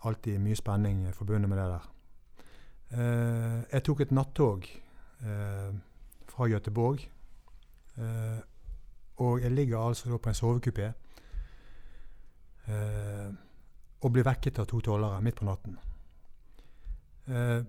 Alltid 0.07 0.39
mye 0.39 0.57
spenning 0.57 1.03
eh, 1.07 1.15
forbundet 1.15 1.51
med 1.51 1.59
det 1.59 1.67
der. 1.73 1.89
Eh, 2.93 3.59
jeg 3.73 3.85
tok 3.89 4.05
et 4.05 4.15
nattog 4.15 4.71
fra 6.27 6.47
Göteborg. 6.51 7.05
Eh, 7.97 8.39
og 9.15 9.41
jeg 9.41 9.51
ligger 9.51 9.79
altså 9.79 10.17
på 10.17 10.29
en 10.29 10.35
sovekupé. 10.35 10.91
uh, 12.67 13.33
og 14.01 14.11
blir 14.11 14.23
vekket 14.23 14.59
av 14.59 14.65
to 14.67 14.79
tollere 14.79 15.21
midt 15.21 15.35
på 15.35 15.45
natten. 15.45 15.77
Uh, 17.27 17.65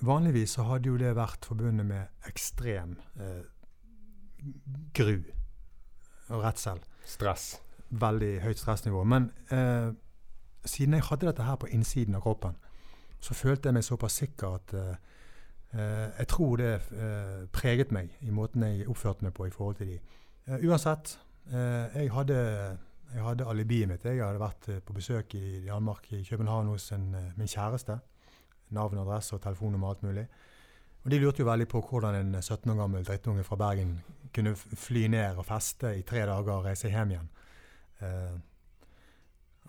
vanligvis 0.00 0.56
så 0.56 0.64
hadde 0.64 0.88
jo 0.88 0.96
det 0.96 1.14
vært 1.16 1.44
forbundet 1.44 1.86
med 1.86 2.06
ekstrem 2.28 2.96
gru 4.94 5.22
og 6.28 6.42
redsel. 6.44 6.80
Stress. 7.04 7.60
Veldig 7.90 8.40
høyt 8.42 8.58
stressnivå. 8.58 9.04
Men 9.04 9.30
siden 10.64 10.94
jeg 10.94 11.02
hadde 11.08 11.26
dette 11.26 11.42
her 11.42 11.56
på 11.56 11.66
innsiden 11.66 12.14
av 12.14 12.22
kroppen, 12.22 12.56
så 13.20 13.34
følte 13.34 13.68
jeg 13.68 13.74
meg 13.74 13.84
såpass 13.84 14.20
sikker 14.22 14.54
at 14.60 14.74
jeg 15.72 16.26
tror 16.28 16.56
det 16.56 16.74
eh, 16.96 17.46
preget 17.52 17.90
meg 17.92 18.14
i 18.24 18.30
måten 18.32 18.62
jeg 18.64 18.88
oppførte 18.88 19.26
meg 19.26 19.34
på 19.36 19.46
i 19.46 19.52
forhold 19.52 19.76
til 19.76 19.90
de. 19.92 19.98
Eh, 20.48 20.64
uansett, 20.64 21.18
eh, 21.52 21.98
jeg 22.00 22.12
hadde 22.14 22.38
jeg 23.14 23.24
hadde 23.24 23.46
alibiet 23.48 23.88
mitt. 23.88 24.04
Jeg 24.04 24.20
hadde 24.20 24.40
vært 24.40 24.68
eh, 24.68 24.82
på 24.84 24.92
besøk 24.96 25.34
i 25.38 25.64
Danmark, 25.64 26.10
i 26.12 26.22
København, 26.28 26.68
hos 26.68 26.90
en, 26.92 27.14
eh, 27.14 27.32
min 27.36 27.48
kjæreste. 27.48 27.98
Navn, 28.76 28.98
adresse 28.98 29.34
og 29.34 29.42
telefonnummer 29.42 29.88
og 29.88 29.96
alt 29.96 30.02
mulig. 30.02 30.26
Og 31.04 31.10
de 31.10 31.18
lurte 31.18 31.40
jo 31.40 31.48
veldig 31.48 31.68
på 31.68 31.80
hvordan 31.80 32.14
en 32.14 32.42
17 32.42 32.70
år 32.70 32.76
gammel 32.76 33.04
drittunge 33.04 33.44
fra 33.44 33.56
Bergen 33.56 33.94
kunne 34.34 34.56
fly 34.56 35.06
ned 35.06 35.38
og 35.40 35.46
feste 35.48 35.94
i 35.96 36.02
tre 36.02 36.26
dager 36.28 36.52
og 36.52 36.64
reise 36.64 36.90
hjem 36.92 37.14
igjen. 37.14 37.30
Eh, 38.00 38.36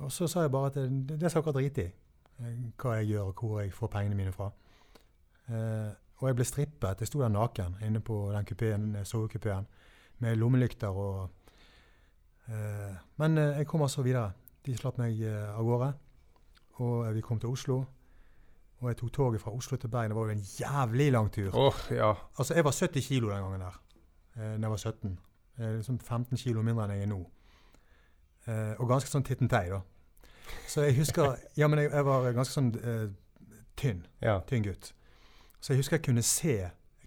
og 0.03 0.11
så 0.11 0.27
sa 0.27 0.41
jeg 0.41 0.51
bare 0.51 0.67
at 0.67 0.75
det, 0.75 1.19
det 1.21 1.31
skal 1.31 1.43
dere 1.43 1.53
drite 1.61 1.85
i, 1.85 1.93
eh, 2.43 2.57
hva 2.81 2.97
jeg 2.99 3.13
gjør 3.13 3.31
og 3.31 3.39
hvor 3.39 3.61
jeg 3.61 3.73
får 3.73 3.93
pengene 3.95 4.19
mine 4.19 4.35
fra. 4.35 4.51
Eh, 5.49 5.89
og 6.19 6.27
jeg 6.27 6.35
ble 6.35 6.45
strippet. 6.45 6.99
Jeg 6.99 7.07
sto 7.07 7.21
der 7.21 7.31
naken 7.31 7.77
inne 7.85 7.99
på 8.03 8.31
den 8.33 8.45
kupeen, 8.45 8.89
sovekupeen 9.05 9.67
med 10.19 10.35
lommelykter 10.35 10.87
og 10.95 11.29
Eh, 12.49 12.95
men 13.21 13.37
eh, 13.37 13.57
jeg 13.57 13.67
kom 13.67 13.81
altså 13.85 14.01
videre. 14.01 14.31
De 14.65 14.73
slapp 14.77 14.97
meg 14.97 15.19
eh, 15.21 15.49
av 15.53 15.65
gårde. 15.65 15.89
Og 16.81 17.05
eh, 17.05 17.13
vi 17.13 17.21
kom 17.21 17.39
til 17.39 17.49
Oslo. 17.53 17.83
Og 18.79 18.87
jeg 18.89 18.97
tok 18.97 19.11
toget 19.13 19.41
fra 19.41 19.51
Oslo 19.53 19.77
til 19.77 19.91
Bergen. 19.91 20.09
Det 20.09 20.17
var 20.17 20.29
jo 20.29 20.37
en 20.37 20.45
jævlig 20.59 21.11
lang 21.11 21.31
tur. 21.35 21.49
Oh, 21.53 21.75
ja. 21.91 22.13
Altså, 22.37 22.53
jeg 22.55 22.65
var 22.65 22.71
70 22.71 23.05
kilo 23.05 23.29
den 23.29 23.43
gangen 23.43 23.61
der. 23.61 23.79
Eh, 24.35 24.55
da 24.55 24.65
jeg 24.65 24.71
var 24.71 24.77
17. 24.77 25.19
Eh, 25.59 25.75
liksom 25.75 25.99
15 25.99 26.37
kilo 26.37 26.61
mindre 26.65 26.87
enn 26.87 26.95
jeg 26.95 27.05
er 27.05 27.11
nå. 27.13 27.19
Eh, 28.47 28.73
og 28.79 28.87
ganske 28.89 29.11
sånn 29.11 29.27
tittentei, 29.27 29.67
da. 29.69 29.81
Så 30.67 30.87
jeg 30.87 30.95
husker 30.97 31.35
Ja, 31.57 31.67
men 31.67 31.83
jeg, 31.83 31.91
jeg 31.93 32.05
var 32.07 32.31
ganske 32.33 32.53
sånn 32.55 32.71
eh, 32.81 33.09
tynn. 33.77 34.05
ja. 34.25 34.39
Tynn 34.49 34.65
gutt. 34.65 34.93
Så 35.59 35.73
jeg 35.73 35.81
husker 35.81 35.97
jeg 35.99 36.05
kunne 36.05 36.25
se 36.25 36.55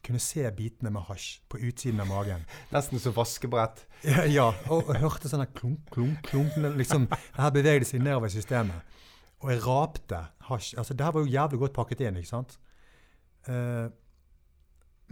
jeg 0.02 0.08
kunne 0.08 0.22
se 0.22 0.42
bitene 0.56 0.90
med 0.90 1.04
hasj 1.06 1.36
på 1.48 1.60
utsiden 1.62 2.00
av 2.02 2.08
magen. 2.10 2.40
Nesten 2.74 2.98
som 2.98 3.14
vaskebrett. 3.14 3.84
Ja, 4.02 4.24
ja 4.26 4.48
og, 4.66 4.88
og 4.88 4.96
hørte 4.98 5.30
sånn 5.30 5.44
klunk, 5.54 5.84
klunk, 5.94 6.24
klunk. 6.26 6.56
Liksom, 6.80 7.06
det 7.06 7.38
her 7.38 7.54
bevegde 7.54 7.86
seg 7.86 8.02
nedover 8.02 8.26
i 8.26 8.34
systemet. 8.34 8.98
Og 9.42 9.52
jeg 9.52 9.62
rapte 9.62 10.24
hasj. 10.48 10.74
Altså, 10.78 10.96
det 10.98 11.06
her 11.06 11.14
var 11.14 11.22
jo 11.22 11.30
jævlig 11.30 11.60
godt 11.62 11.76
pakket 11.76 12.02
inn, 12.02 12.18
ikke 12.18 12.32
sant? 12.32 12.58
Uh, 13.46 13.94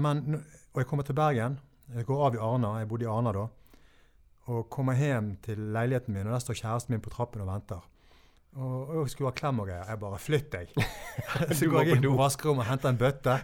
men, 0.02 0.40
og 0.72 0.82
jeg 0.82 0.90
kommer 0.90 1.06
til 1.06 1.18
Bergen. 1.18 1.60
Jeg 1.94 2.06
går 2.06 2.26
av 2.26 2.34
i 2.34 2.42
Arna. 2.42 2.74
Jeg 2.82 2.90
bodde 2.90 3.06
i 3.06 3.10
Arna 3.10 3.34
da. 3.34 3.46
Og 4.50 4.66
kommer 4.74 4.98
hjem 4.98 5.36
til 5.44 5.70
leiligheten 5.74 6.14
min, 6.14 6.26
og 6.26 6.34
der 6.34 6.42
står 6.42 6.58
kjæresten 6.64 6.96
min 6.96 7.02
på 7.04 7.14
trappen 7.14 7.42
og 7.44 7.50
venter. 7.50 7.86
Og, 8.58 8.88
og 8.96 9.10
skulle 9.10 9.30
ha 9.30 9.36
klem 9.36 9.60
og 9.62 9.68
greier. 9.68 9.84
Jeg 9.86 10.00
bare 10.00 10.18
'flytt 10.18 10.48
deg'. 10.54 10.72
så 11.58 11.68
går 11.70 11.82
jeg 11.82 11.96
inn 11.96 12.08
på 12.08 12.16
vaskerommet 12.18 12.64
og 12.64 12.70
henter 12.70 12.90
en 12.90 12.98
bøtte. 12.98 13.36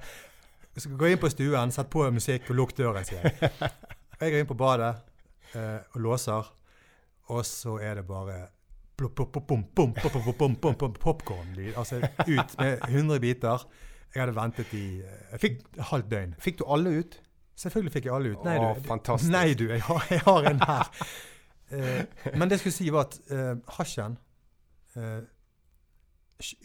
Så 0.77 0.91
går 0.93 1.07
jeg 1.07 1.17
inn 1.17 1.23
på 1.23 1.31
stuen, 1.33 1.73
setter 1.73 1.93
på 1.93 2.11
musikk 2.13 2.51
og 2.51 2.59
lukk 2.59 2.75
døren, 2.77 3.05
sier 3.07 3.23
jeg. 3.25 3.53
Jeg 4.17 4.33
går 4.33 4.41
inn 4.41 4.49
på 4.49 4.57
badet 4.57 4.95
eh, 5.61 5.81
og 5.93 6.01
låser, 6.01 6.47
og 7.29 7.43
så 7.45 7.75
er 7.85 7.99
det 7.99 8.07
bare 8.09 8.37
plopp, 8.97 9.13
plopp, 9.19 9.33
plopp, 9.35 9.47
bom, 9.51 9.65
bom, 9.77 9.91
pop, 9.93 10.07
pop, 10.13 10.23
pop, 10.25 10.39
bom, 10.39 10.55
bom, 10.57 10.77
bom, 10.81 10.95
popcorn-lyd. 11.03 11.75
Altså 11.77 11.99
ut 12.01 12.55
med 12.57 12.81
100 12.89 13.21
biter. 13.21 13.67
Jeg 14.15 14.23
hadde 14.23 14.37
ventet 14.39 14.73
i 14.73 14.85
eh, 15.05 15.19
jeg 15.35 15.43
fikk 15.43 15.59
et 15.67 15.83
halvt 15.91 16.11
døgn. 16.15 16.35
Fikk 16.41 16.59
du 16.61 16.65
alle 16.73 16.95
ut? 16.97 17.19
Selvfølgelig 17.61 17.93
fikk 17.93 18.09
jeg 18.09 18.15
alle 18.17 18.33
ut. 18.33 18.45
Nei, 18.49 18.57
du, 18.57 18.81
fantastisk. 18.89 19.33
Nei, 19.33 19.53
du, 19.53 19.67
jeg 19.69 19.85
har, 19.85 20.07
jeg 20.11 20.25
har 20.25 20.49
en 20.51 20.65
her. 20.65 20.93
Eh, 21.77 22.33
men 22.33 22.49
det 22.49 22.57
jeg 22.57 22.65
skulle 22.65 22.79
si, 22.79 22.89
var 22.95 23.11
at 23.11 23.19
eh, 23.37 23.53
hasjen 23.77 24.17
eh, 24.97 25.23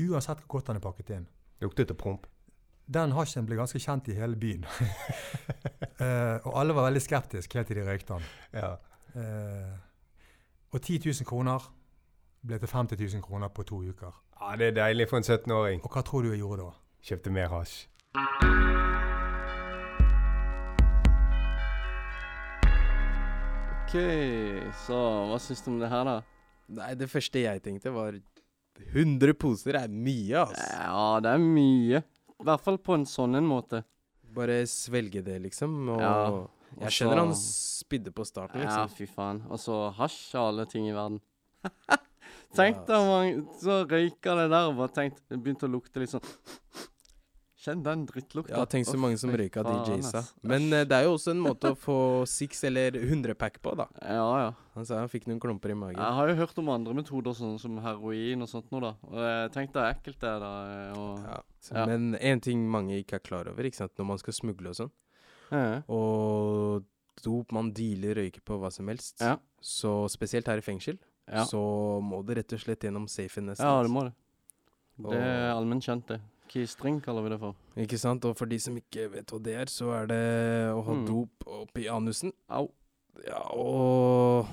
Uansett 0.09 0.41
hvor 0.43 0.57
godt 0.57 0.67
den 0.67 0.79
er 0.81 0.83
pakket 0.83 1.13
inn 1.15 1.27
Lukter 1.61 1.85
det 1.87 1.97
promp? 1.97 2.25
Den 2.91 3.13
hasjen 3.15 3.45
ble 3.45 3.55
ganske 3.55 3.79
kjent 3.79 4.09
i 4.11 4.15
hele 4.17 4.35
byen. 4.35 4.65
uh, 6.01 6.37
og 6.47 6.55
alle 6.59 6.75
var 6.75 6.89
veldig 6.89 7.03
skeptiske 7.05 7.57
helt 7.57 7.69
til 7.69 7.77
de 7.77 7.85
røykte 7.87 8.17
den. 8.17 8.25
Ja. 8.57 8.71
Uh, 9.15 9.77
og 10.73 10.81
10 10.81 10.99
000 11.05 11.27
kroner 11.29 11.69
ble 12.47 12.57
til 12.57 12.67
50 12.67 12.99
000 13.13 13.21
kroner 13.23 13.47
på 13.47 13.63
to 13.63 13.83
uker. 13.83 14.11
ja, 14.41 14.55
det 14.57 14.67
er 14.67 14.71
deilig 14.71 15.09
for 15.09 15.21
en 15.21 15.23
17-åring. 15.23 15.85
Og 15.85 15.93
hva 15.93 16.01
tror 16.01 16.21
du 16.25 16.31
jeg 16.31 16.41
gjorde 16.41 16.65
da? 16.65 16.73
Kjøpte 17.03 17.31
mer 17.31 17.47
hasj. 17.53 17.87
OK, 23.85 23.95
så 24.87 24.99
hva 25.29 25.39
syns 25.39 25.61
du 25.61 25.71
om 25.71 25.79
det 25.79 25.89
her, 25.91 26.03
da? 26.07 26.30
Nei, 26.77 26.93
det 26.99 27.09
første 27.11 27.41
jeg 27.43 27.61
tenkte, 27.65 27.91
var 27.93 28.15
100 28.91 29.35
poser 29.39 29.77
er 29.81 29.91
mye, 29.91 30.45
ass. 30.45 30.61
Ja, 30.73 31.19
det 31.23 31.33
er 31.35 31.41
mye. 31.43 32.01
I 32.41 32.45
hvert 32.47 32.63
fall 32.65 32.79
på 32.81 32.95
en 32.97 33.05
sånn 33.09 33.37
en 33.37 33.47
måte. 33.49 33.83
Bare 34.31 34.61
svelge 34.69 35.21
det, 35.25 35.37
liksom. 35.43 35.75
Og 35.91 36.01
Ja, 36.01 36.13
jeg 36.85 36.95
skjønner 36.95 37.19
han 37.25 37.33
spydde 37.37 38.13
på 38.15 38.25
starten, 38.25 38.63
liksom. 38.63 38.87
Ja, 38.87 38.95
fy 38.95 39.07
faen. 39.11 39.43
Og 39.51 39.59
så 39.61 39.83
hasj 39.97 40.37
av 40.39 40.53
alle 40.53 40.65
ting 40.71 40.87
i 40.87 40.95
verden. 40.95 41.19
Tenk 42.55 42.81
deg 42.87 42.95
om 42.97 43.09
han 43.11 43.43
så 43.61 43.81
røyka 43.87 44.33
det 44.39 44.47
der 44.51 44.65
og 44.67 44.79
bare 44.79 44.91
tenkte 44.91 45.21
Det 45.29 45.37
begynte 45.39 45.67
å 45.69 45.71
lukte 45.71 46.01
litt 46.01 46.11
sånn 46.11 46.25
Kjenn 47.61 47.83
den 47.85 48.07
drittlukta. 48.09 48.55
Ja, 48.57 48.65
tenk 48.65 48.87
så 48.89 48.97
mange 48.97 49.19
som 49.21 49.29
røyka 49.37 49.61
faen, 49.61 49.83
DJs, 49.85 50.07
da. 50.15 50.21
Men 50.49 50.63
uh, 50.73 50.79
det 50.81 50.95
er 50.97 51.03
jo 51.05 51.11
også 51.13 51.35
en 51.35 51.41
måte 51.43 51.69
å 51.69 51.77
få 51.77 51.97
six 52.25 52.63
eller 52.65 52.95
100 52.97 53.35
pack 53.37 53.59
på, 53.61 53.75
da. 53.77 53.85
Ja, 54.01 54.23
ja. 54.41 54.47
Han 54.73 54.87
sa 54.87 54.97
han 55.03 55.11
fikk 55.11 55.27
noen 55.29 55.37
klumper 55.43 55.69
i 55.69 55.75
magen. 55.77 55.99
Jeg 56.01 56.17
har 56.17 56.31
jo 56.31 56.37
hørt 56.39 56.57
om 56.57 56.71
andre 56.73 56.95
metoder, 56.97 57.35
sånn 57.37 57.59
som 57.61 57.77
heroin 57.85 58.41
og 58.41 58.49
sånt 58.49 58.71
noe, 58.73 58.81
da. 58.87 58.93
Og 59.11 59.19
jeg 59.21 59.51
tenkte 59.53 59.77
det 59.77 59.83
er 59.83 59.93
ekkelt, 59.99 60.19
det, 60.23 60.33
da. 60.41 60.51
Og, 60.97 61.21
Ja. 61.27 61.37
Så, 61.61 61.75
Ja. 61.77 61.85
Men 61.85 62.15
en 62.17 62.41
ting 62.41 62.65
mange 62.73 62.97
ikke 62.97 63.19
er 63.19 63.25
klar 63.29 63.45
over, 63.51 63.61
ikke 63.69 63.77
sant, 63.83 63.93
når 63.99 64.09
man 64.15 64.17
skal 64.17 64.33
smugle 64.33 64.73
og 64.73 64.79
sånn, 64.79 64.91
ja. 65.51 65.83
og 65.87 66.87
dop 67.21 67.51
man 67.53 67.69
dealer 67.77 68.15
røyker 68.17 68.41
på 68.41 68.57
hva 68.57 68.71
som 68.73 68.87
helst, 68.89 69.21
Ja. 69.21 69.35
så 69.61 70.09
spesielt 70.09 70.47
her 70.49 70.57
i 70.57 70.65
fengsel, 70.65 70.97
Ja. 71.29 71.45
så 71.45 72.01
må 72.01 72.25
det 72.25 72.37
rett 72.37 72.53
og 72.53 72.59
slett 72.65 72.79
gjennom 72.81 73.05
safen 73.07 73.45
nesten. 73.45 73.61
ja, 73.69 73.83
det 73.83 73.91
må 73.91 74.05
det. 74.09 74.13
Det 74.97 75.17
er 75.21 75.51
allmenn 75.53 75.79
kjent, 75.81 76.07
det. 76.07 76.21
Keystring 76.51 76.99
kaller 77.03 77.23
vi 77.23 77.29
det 77.33 77.39
for. 77.39 77.55
Ikke 77.79 77.97
sant? 78.01 78.25
Og 78.27 78.35
for 78.37 78.45
de 78.51 78.57
som 78.59 78.75
ikke 78.75 79.05
vet 79.13 79.31
hva 79.31 79.39
det 79.43 79.53
er, 79.55 79.71
så 79.71 79.91
er 80.01 80.09
det 80.11 80.21
å 80.75 80.81
ha 80.83 80.93
Mm. 80.97 81.05
dop 81.07 81.47
oppi 81.47 81.85
anusen. 81.87 82.33
Au. 82.49 82.69
Ja, 83.27 83.39
og 83.55 84.47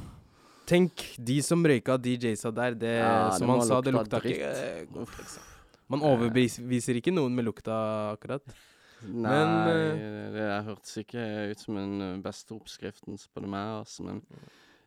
Tenk, 0.69 1.17
de 1.17 1.38
som 1.40 1.62
røyka 1.64 1.97
DJ-sa 1.97 2.50
der, 2.52 2.75
det 2.76 2.90
Ja, 3.00 3.31
som 3.33 3.49
må 3.49 3.55
han 3.59 3.67
sa, 3.67 3.81
det 3.81 3.95
lukta 3.95 4.21
dritt. 4.21 4.37
ikke 4.37 4.50
eh, 4.52 4.85
liksom. 5.19 5.43
Man 5.88 6.02
overbeviser 6.05 6.99
ikke 7.00 7.14
noen 7.14 7.33
med 7.35 7.47
lukta, 7.47 8.12
akkurat. 8.12 8.43
Nei, 9.00 9.31
Men, 9.31 9.49
eh, 9.97 10.31
det 10.35 10.49
hørtes 10.67 10.99
ikke 11.00 11.25
ut 11.55 11.59
som 11.62 11.75
den 11.78 12.00
eh, 12.02 12.17
beste 12.21 12.52
oppskriften, 12.52 13.17
på 13.33 13.40
det 13.40 13.49
meg, 13.49 13.78
altså. 13.81 14.05
Men 14.05 14.21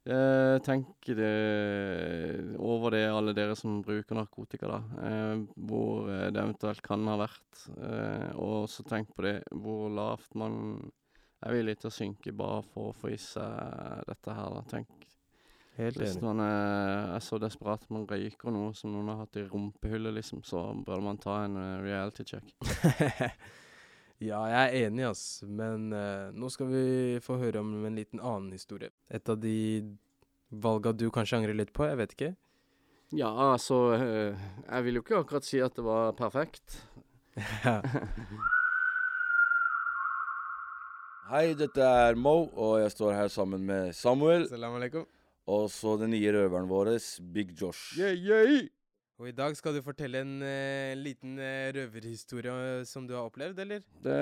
eh, 0.05 0.57
tenk 0.65 1.09
det 1.17 2.55
over 2.57 2.95
det, 2.95 3.03
alle 3.11 3.33
dere 3.37 3.55
som 3.59 3.81
bruker 3.85 4.17
narkotika, 4.17 4.69
da. 4.71 4.79
Eh, 5.09 5.43
hvor 5.55 6.09
eh, 6.11 6.29
det 6.33 6.41
eventuelt 6.41 6.81
kan 6.85 7.05
ha 7.11 7.19
vært. 7.21 7.65
Eh, 7.77 8.31
og 8.41 8.69
så 8.71 8.85
tenk 8.87 9.13
på 9.15 9.27
det, 9.27 9.37
hvor 9.51 9.91
lavt 9.93 10.33
man 10.39 10.57
er 11.41 11.55
villig 11.57 11.79
til 11.81 11.89
å 11.89 11.95
synke 11.95 12.33
bare 12.37 12.61
for 12.73 12.91
å 12.91 12.97
få 12.97 13.13
i 13.13 13.19
seg 13.21 14.03
dette 14.09 14.35
her, 14.37 14.57
da. 14.57 14.65
Tenk 14.69 15.07
Helt 15.77 15.97
hvis 15.97 16.17
enig. 16.17 16.25
man 16.27 16.41
er, 16.43 17.15
er 17.15 17.23
så 17.23 17.39
desperat 17.41 17.85
man 17.89 18.03
røyker 18.09 18.51
noe 18.53 18.73
som 18.77 18.91
noen 18.93 19.13
har 19.13 19.23
hatt 19.23 19.39
i 19.39 19.45
rumpehullet, 19.47 20.13
liksom, 20.19 20.43
så 20.45 20.67
bør 20.85 21.01
man 21.05 21.19
ta 21.21 21.43
en 21.45 21.57
eh, 21.57 21.81
reality 21.85 22.27
check. 22.27 22.51
ja, 24.21 24.39
jeg 24.51 24.61
er 24.61 24.87
enig, 24.87 25.05
ass. 25.09 25.41
Men 25.47 25.89
uh, 25.95 26.29
nå 26.37 26.49
skal 26.53 26.69
vi 26.69 26.83
få 27.25 27.39
høre 27.41 27.59
om 27.63 27.85
en 27.87 27.97
liten 27.97 28.21
annen 28.21 28.51
historie. 28.53 28.91
Et 29.09 29.29
av 29.29 29.37
de 29.41 29.81
valga 30.51 30.93
du 30.93 31.09
kanskje 31.13 31.37
angrer 31.39 31.57
litt 31.57 31.73
på, 31.73 31.87
jeg 31.89 31.97
vet 31.97 32.13
ikke. 32.17 32.31
Ja, 33.11 33.31
altså 33.51 33.77
uh, 33.99 34.31
Jeg 34.67 34.83
vil 34.85 34.95
jo 34.99 35.01
ikke 35.03 35.19
akkurat 35.23 35.45
si 35.47 35.59
at 35.63 35.75
det 35.75 35.83
var 35.87 36.13
perfekt. 36.19 36.67
Hei, 41.31 41.53
dette 41.55 41.79
er 41.79 42.19
Mo, 42.19 42.51
og 42.59 42.81
jeg 42.83 42.91
står 42.91 43.13
her 43.15 43.29
sammen 43.31 43.63
med 43.65 43.95
Samuel. 43.95 44.49
Salam 44.51 44.75
alaikum. 44.77 45.05
Og 45.51 45.69
så 45.71 45.97
den 45.97 46.11
nye 46.13 46.31
røveren 46.35 46.69
vår, 46.69 46.93
Big 47.33 47.55
Josh. 47.57 47.95
Og 49.21 49.27
i 49.29 49.35
dag 49.37 49.53
skal 49.53 49.75
du 49.75 49.83
fortelle 49.85 50.17
en 50.23 50.39
eh, 50.41 50.95
liten 50.97 51.35
eh, 51.37 51.67
røverhistorie 51.75 52.53
eh, 52.79 52.85
som 52.89 53.05
du 53.05 53.11
har 53.13 53.27
opplevd, 53.29 53.59
eller? 53.61 53.83
Det, 54.01 54.15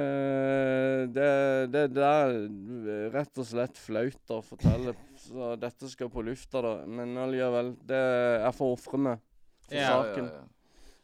det, 1.15 1.27
det, 1.71 1.83
det 1.95 2.03
er 2.03 2.35
rett 3.13 3.39
og 3.39 3.47
slett 3.47 3.79
flaut 3.79 4.33
å 4.35 4.41
fortelle, 4.43 4.91
så 5.23 5.53
dette 5.61 5.87
skal 5.87 6.11
på 6.11 6.19
lufta, 6.27 6.59
da. 6.65 6.73
Men 6.83 7.15
allikevel, 7.15 7.71
det 7.87 8.01
jeg 8.43 8.51
får 8.59 8.75
ofre 8.75 8.99
meg 9.07 9.23
for 9.69 9.79
saken. 9.87 10.27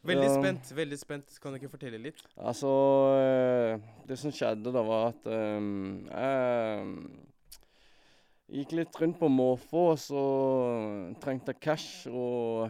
Veldig 0.06 0.28
Ja. 0.28 0.34
spent. 0.36 0.68
veldig 0.76 0.98
spent. 1.00 1.38
Kan 1.40 1.54
du 1.54 1.56
ikke 1.58 1.72
fortelle 1.72 1.96
litt? 1.98 2.20
Altså 2.36 2.68
Det 4.06 4.18
som 4.20 4.30
skjedde 4.30 4.70
da, 4.76 4.82
var 4.86 5.08
at 5.14 5.24
um, 5.26 6.04
jeg 6.12 6.84
gikk 8.60 8.76
litt 8.76 8.92
rundt 9.00 9.16
på 9.24 9.28
måfå, 9.32 9.88
og 9.96 9.98
så 10.04 10.20
trengte 11.24 11.56
jeg 11.56 11.64
cash, 11.64 12.04
og 12.12 12.68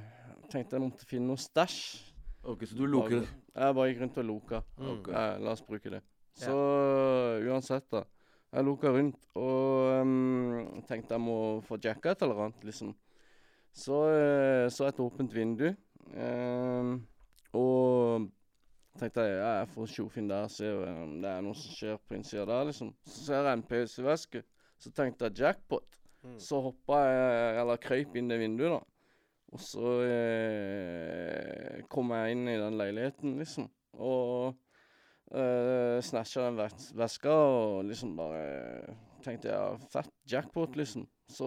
tenkte 0.50 0.76
jeg 0.76 0.84
måtte 0.84 1.08
finne 1.08 1.30
noe 1.30 1.40
stæsj. 1.40 1.80
Ok, 2.46 2.62
så 2.70 2.76
du 2.78 2.84
luker 2.86 3.24
Jeg 3.24 3.74
bare 3.74 3.88
gikk 3.90 4.02
rundt 4.04 4.18
og 4.22 4.28
loka. 4.28 4.60
Okay. 4.76 4.92
Ok, 4.92 5.08
eh, 5.10 5.38
la 5.42 5.54
oss 5.56 5.64
bruke 5.66 5.90
det. 5.90 6.02
Så 6.36 6.54
uansett, 7.48 7.88
da. 7.90 8.04
Jeg 8.52 8.64
loka 8.64 8.92
rundt 8.92 9.26
og 9.36 10.02
um, 10.02 10.82
tenkte 10.88 11.16
jeg 11.16 11.22
må 11.24 11.36
få 11.66 11.78
jacka 11.82 12.12
et 12.14 12.22
eller 12.24 12.46
annet, 12.46 12.62
liksom. 12.68 12.94
Så 13.76 13.98
uh, 14.06 14.68
så 14.72 14.86
et 14.88 15.00
åpent 15.02 15.34
vindu. 15.34 15.72
um, 16.14 17.00
og 17.56 18.28
tenkte 19.00 19.24
jeg 19.26 19.36
ja, 19.40 19.50
jeg 19.60 19.68
får 19.74 19.88
tjoff 19.92 20.16
inn 20.20 20.28
der 20.30 20.48
se 20.52 20.68
om 20.72 21.16
det 21.22 21.30
er 21.30 21.42
noe 21.44 21.56
som 21.58 21.74
skjer 21.74 21.98
på 22.04 22.16
innsida 22.16 22.46
der, 22.48 22.68
liksom. 22.70 22.94
Så 23.04 23.26
ser 23.26 23.42
jeg 23.48 23.58
en 23.58 23.66
PC-veske. 23.72 24.44
Så 24.78 24.92
tenkte 24.92 25.28
jeg 25.28 25.40
jackpot. 25.42 25.98
Mm. 26.22 26.38
Så 26.42 26.60
hoppa 26.60 27.00
jeg, 27.06 27.56
eller 27.62 27.80
krøyp 27.80 28.16
inn 28.16 28.30
det 28.30 28.38
vinduet, 28.40 28.76
da. 28.76 28.95
Og 29.54 29.62
så 29.62 29.90
eh, 30.04 31.82
kom 31.92 32.10
jeg 32.16 32.34
inn 32.34 32.46
i 32.50 32.60
den 32.60 32.78
leiligheten, 32.80 33.36
liksom. 33.40 33.68
Og 34.02 34.56
eh, 35.30 35.98
snatcha 36.04 36.48
den 36.48 36.58
ves 36.58 36.90
veska 36.98 37.34
og 37.34 37.84
liksom 37.88 38.16
bare 38.18 38.96
tenkte 39.24 39.52
ja, 39.52 39.68
fett 39.92 40.12
jackpot, 40.30 40.76
liksom. 40.78 41.06
Så 41.30 41.46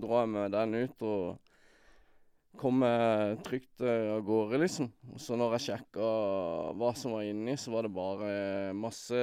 dro 0.00 0.18
jeg 0.20 0.32
med 0.32 0.56
den 0.56 0.80
ut 0.80 1.04
og 1.06 1.36
kom 2.56 2.80
jeg 2.84 3.36
trygt 3.44 3.84
eh, 3.84 4.14
av 4.14 4.24
gårde, 4.26 4.60
liksom. 4.64 4.88
Så 5.20 5.36
når 5.36 5.56
jeg 5.56 5.66
sjekka 5.66 6.08
hva 6.80 6.92
som 6.96 7.16
var 7.16 7.28
inni, 7.28 7.56
så 7.60 7.74
var 7.74 7.86
det 7.86 7.92
bare 7.96 8.30
masse 8.76 9.20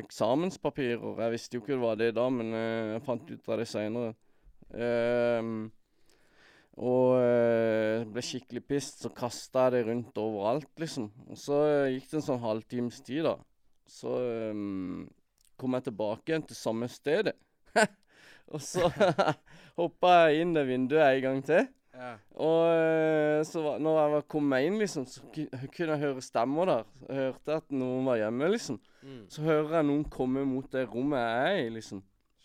eksamenspapirer. 0.00 1.20
Jeg 1.26 1.36
visste 1.36 1.58
jo 1.58 1.64
ikke 1.64 1.76
det 1.76 1.84
var 1.84 2.00
det 2.00 2.10
da, 2.16 2.26
men 2.32 2.56
eh, 2.56 2.94
jeg 2.94 3.06
fant 3.08 3.32
ut 3.32 3.52
av 3.52 3.62
det 3.62 3.68
seinere. 3.70 4.16
Og 6.80 7.18
eh, 7.20 8.04
ble 8.08 8.22
skikkelig 8.24 8.62
pissed, 8.64 9.02
så 9.02 9.10
kasta 9.12 9.66
jeg 9.66 9.74
det 9.74 9.82
rundt 9.90 10.20
overalt, 10.20 10.70
liksom. 10.80 11.10
Og 11.28 11.38
så 11.38 11.58
eh, 11.68 11.90
gikk 11.96 12.08
det 12.08 12.20
en 12.22 12.28
sånn 12.30 12.44
halvtimes 12.44 13.02
tid, 13.04 13.26
da. 13.28 13.36
Så 13.92 14.14
um, 14.54 15.02
kom 15.60 15.76
jeg 15.76 15.90
tilbake 15.90 16.32
igjen 16.32 16.46
til 16.48 16.56
samme 16.56 16.88
stedet. 16.88 17.36
og 18.54 18.64
så 18.64 18.88
hoppa 19.80 20.14
jeg 20.30 20.46
inn 20.46 20.56
det 20.56 20.64
vinduet 20.70 21.04
en 21.04 21.24
gang 21.26 21.42
til. 21.44 21.68
Ja. 21.92 22.14
Og 22.40 23.44
så 23.44 23.60
var, 23.60 23.82
når 23.84 23.98
jeg 23.98 24.12
var 24.14 24.24
kom 24.32 24.46
meg 24.48 24.64
inn, 24.64 24.78
liksom, 24.80 25.04
så 25.12 25.26
kunne 25.28 25.90
jeg 25.92 26.00
høre 26.00 26.24
stemmer 26.24 26.70
der. 26.70 26.88
Jeg 27.04 27.18
hørte 27.26 27.58
at 27.60 27.76
noen 27.76 28.08
var 28.08 28.22
hjemme, 28.22 28.48
liksom. 28.54 28.80
Mm. 29.02 29.20
Så 29.28 29.44
hører 29.44 29.76
jeg 29.76 29.90
noen 29.90 30.08
komme 30.08 30.46
mot 30.48 30.72
det 30.72 30.86
rommet 30.88 31.20
jeg 31.20 31.52
er 31.52 31.66
i, 31.66 31.68
liksom. 31.76 32.00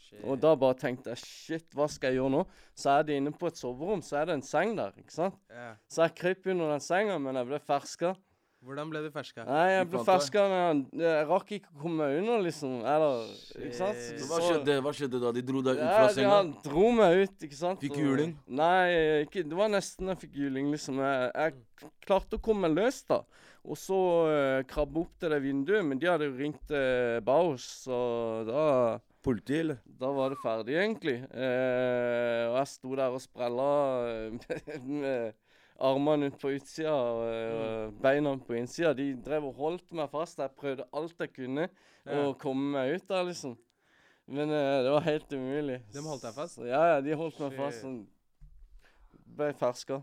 Shit. 0.08 0.22
Og 0.24 0.40
da 0.40 0.54
bare 0.56 0.78
tenkte 0.80 1.12
jeg 1.12 1.20
shit, 1.20 1.66
hva 1.76 1.90
skal 1.92 2.14
jeg 2.14 2.22
gjøre 2.22 2.32
nå? 2.38 2.46
Så 2.78 2.94
er 2.94 3.08
det 3.08 3.18
inne 3.20 3.34
på 3.36 3.50
et 3.50 3.60
soverom, 3.60 4.00
så 4.06 4.22
er 4.22 4.30
det 4.30 4.38
en 4.38 4.46
seng 4.46 4.78
der, 4.78 4.94
ikke 5.02 5.12
sant. 5.12 5.36
Yeah. 5.52 5.76
Så 5.92 6.06
jeg 6.06 6.16
kryp 6.22 6.48
under 6.54 6.72
den 6.72 6.84
senga, 6.86 7.18
men 7.20 7.36
jeg 7.42 7.50
ble 7.50 7.60
ferska. 7.68 8.14
Hvordan 8.66 8.90
ble 8.90 9.04
du 9.06 9.12
ferska? 9.14 9.44
Nei, 9.46 9.66
jeg 9.70 9.88
ble 9.92 10.00
ferska, 10.08 10.44
men 10.50 10.62
jeg, 10.90 11.02
jeg 11.04 11.26
rakk 11.30 11.52
ikke 11.60 11.70
å 11.76 11.82
komme 11.84 12.08
meg 12.08 12.16
under, 12.24 12.40
liksom. 12.48 12.78
Eller, 12.90 13.28
ikke 13.54 13.78
sant. 13.78 14.00
Så 14.08 14.30
hva 14.32 14.40
skjedde, 14.42 14.78
hva 14.84 14.94
skjedde 14.98 15.22
da? 15.22 15.34
De 15.36 15.44
dro 15.46 15.62
deg 15.68 15.78
ut 15.78 15.84
Ja, 15.84 15.92
fra 15.94 16.08
senga? 16.16 16.40
senga? 16.40 16.40
de 16.48 16.70
dro 16.72 16.88
meg 16.98 17.22
ut, 17.22 17.36
ikke 17.48 17.60
sant. 17.60 17.84
Fikk 17.84 18.00
og- 18.00 18.02
juling? 18.08 18.34
Nei, 18.48 18.80
ikke, 19.28 19.44
det 19.46 19.60
var 19.60 19.70
nesten 19.76 20.10
jeg 20.10 20.22
fikk 20.24 20.40
juling, 20.42 20.72
liksom. 20.74 21.04
Jeg, 21.06 21.30
jeg 21.38 21.92
klarte 22.08 22.40
å 22.40 22.44
komme 22.48 22.66
meg 22.66 22.80
løs, 22.80 23.04
da. 23.12 23.22
Og 23.68 23.78
så 23.78 24.00
uh, 24.32 24.64
krabbe 24.68 25.04
opp 25.04 25.14
til 25.22 25.36
det 25.36 25.42
vinduet, 25.44 25.86
men 25.86 26.02
de 26.02 26.10
hadde 26.10 26.30
jo 26.30 26.38
ringt 26.40 26.74
uh, 26.74 27.20
Baus, 27.28 27.66
så 27.84 27.98
da 28.48 28.66
Politi, 29.28 29.58
eller? 29.60 29.82
Da 30.00 30.10
var 30.16 30.32
det 30.32 30.38
ferdig, 30.40 30.78
egentlig. 30.80 31.18
Eh, 31.36 32.44
og 32.48 32.56
jeg 32.62 32.72
sto 32.72 32.94
der 32.96 33.12
og 33.18 33.22
sprella 33.24 33.68
eh, 34.08 34.80
med 35.02 35.34
armene 35.78 36.32
ut 36.32 36.38
på 36.42 36.54
utsida 36.56 36.94
og 36.96 37.24
eh, 37.28 37.92
beina 38.02 38.34
på 38.48 38.56
innsida. 38.58 38.94
De 38.98 39.10
drev 39.26 39.50
og 39.52 39.60
holdt 39.60 39.92
meg 40.00 40.10
fast. 40.14 40.40
Jeg 40.40 40.56
prøvde 40.58 40.88
alt 40.96 41.20
jeg 41.26 41.34
kunne 41.36 41.68
Ja. 42.08 42.22
å 42.24 42.36
komme 42.40 42.72
meg 42.78 42.94
ut 42.96 43.08
der, 43.10 43.26
liksom. 43.28 43.58
Men 44.32 44.52
eh, 44.52 44.78
det 44.86 44.92
var 44.96 45.04
helt 45.08 45.34
umulig. 45.36 45.82
De 45.92 46.04
holdt 46.04 46.24
deg 46.24 46.36
fast? 46.36 46.56
Så, 46.60 46.68
ja, 46.68 46.82
ja, 46.94 47.02
de 47.04 47.16
holdt 47.20 47.40
meg 47.44 47.58
fast. 47.60 47.84
Sånn. 47.84 48.02
Ble 49.38 49.52
ferska. 49.60 50.02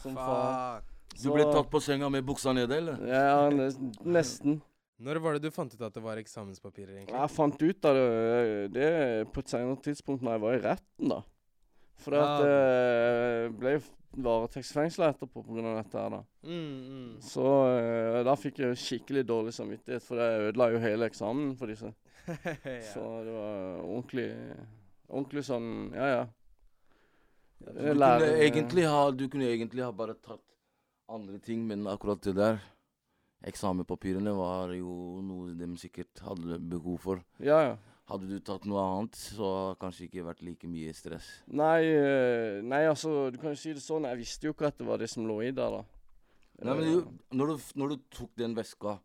Som 0.00 0.14
faen. 0.18 0.86
Du 1.14 1.28
ble 1.30 1.44
tatt 1.46 1.68
på 1.70 1.80
senga 1.82 2.08
med 2.10 2.24
buksa 2.26 2.54
nede, 2.54 2.78
eller? 2.78 3.02
Ja, 3.06 3.48
nesten. 3.50 4.62
Når 5.02 5.18
var 5.24 5.34
det 5.34 5.42
du 5.42 5.50
fant 5.50 5.72
ut 5.74 5.80
at 5.82 5.94
det 5.96 6.02
var 6.04 6.20
eksamenspapirer, 6.20 7.00
egentlig? 7.00 7.16
Jeg 7.18 7.30
fant 7.34 7.62
ut 7.64 7.84
av 7.90 7.96
det, 7.98 8.72
det 8.76 8.88
på 9.34 9.42
et 9.42 9.50
senere 9.50 9.80
tidspunkt 9.82 10.22
når 10.22 10.36
jeg 10.36 10.42
var 10.44 10.54
i 10.54 10.62
retten, 10.68 11.08
da. 11.10 11.20
For 12.04 12.14
Ja. 12.14 12.22
at 12.24 12.44
jeg 12.46 13.52
ble 13.58 13.72
varetektsfengsla 14.24 15.08
etterpå 15.10 15.42
pga. 15.42 15.74
dette 15.82 15.98
her, 15.98 16.10
da. 16.14 16.20
Mm, 16.46 16.78
mm. 16.86 17.20
Så 17.26 17.44
eh, 17.74 18.20
da 18.26 18.34
fikk 18.38 18.58
jeg 18.62 18.78
skikkelig 18.78 19.24
dårlig 19.26 19.54
samvittighet, 19.56 20.02
for 20.06 20.22
jeg 20.22 20.48
ødela 20.52 20.70
jo 20.70 20.78
hele 20.78 21.08
eksamen 21.10 21.56
for 21.58 21.66
disse. 21.66 21.90
Så 22.94 23.02
det 23.26 23.34
var 23.34 23.82
ordentlig 23.84 24.30
Ordentlig 25.10 25.42
sånn 25.44 25.66
Ja, 25.92 26.06
ja. 26.08 26.22
Du 27.64 27.76
kunne, 27.76 28.30
egentlig 28.40 28.86
ha, 28.88 29.10
du 29.12 29.26
kunne 29.28 29.50
egentlig 29.50 29.84
ha 29.84 29.90
bare 29.92 30.14
tatt 30.14 30.40
andre 31.08 31.38
ting, 31.38 31.66
men 31.68 31.84
akkurat 31.86 32.22
det 32.24 32.32
der 32.38 32.58
Eksamenpapirene 33.44 34.32
var 34.36 34.72
jo 34.72 35.20
noe 35.24 35.52
de 35.58 35.66
sikkert 35.80 36.22
hadde 36.24 36.58
behov 36.70 36.96
for. 37.02 37.24
Ja, 37.44 37.58
ja. 37.66 37.74
Hadde 38.08 38.28
du 38.28 38.36
tatt 38.44 38.66
noe 38.68 38.82
annet, 38.84 39.16
så 39.16 39.48
kanskje 39.80 40.06
ikke 40.06 40.26
vært 40.26 40.42
like 40.44 40.68
mye 40.68 40.92
stress. 40.96 41.28
Nei, 41.48 41.86
eh, 41.88 42.58
nei, 42.64 42.82
altså, 42.88 43.30
du 43.32 43.38
kan 43.40 43.54
jo 43.54 43.60
si 43.60 43.72
det 43.76 43.80
sånn. 43.84 44.04
Jeg 44.10 44.20
visste 44.20 44.48
jo 44.48 44.52
ikke 44.52 44.68
at 44.68 44.80
det 44.80 44.88
var 44.88 45.00
det 45.00 45.08
som 45.12 45.24
lå 45.28 45.38
i 45.44 45.52
der, 45.56 45.78
da. 45.78 45.84
Nei, 46.64 46.74
men 46.74 46.84
Eh, 46.84 46.92
du, 46.92 47.36
når, 47.36 47.52
du, 47.52 47.70
når 47.80 47.94
du 47.94 47.96
tok 48.12 48.30
den 48.40 48.56
veska, 48.56 48.98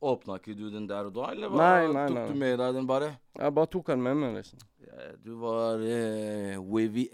åpna 0.00 0.38
ikke 0.40 0.56
du 0.56 0.66
den 0.72 0.88
der 0.88 1.08
og 1.08 1.16
da, 1.16 1.30
eller? 1.32 1.52
Nei, 1.60 1.92
nei, 1.92 2.06
tok 2.08 2.16
nei. 2.16 2.26
du 2.28 2.40
med 2.44 2.58
deg 2.60 2.78
den 2.78 2.88
bare? 2.88 3.10
Jeg 3.38 3.56
bare 3.60 3.72
tok 3.76 3.92
den 3.92 4.04
med 4.04 4.20
meg, 4.20 4.36
liksom. 4.40 4.64
Ja, 4.84 5.10
Du 5.24 5.34
var 5.40 5.84
eh, 5.84 6.56
Wavy. 6.60 7.08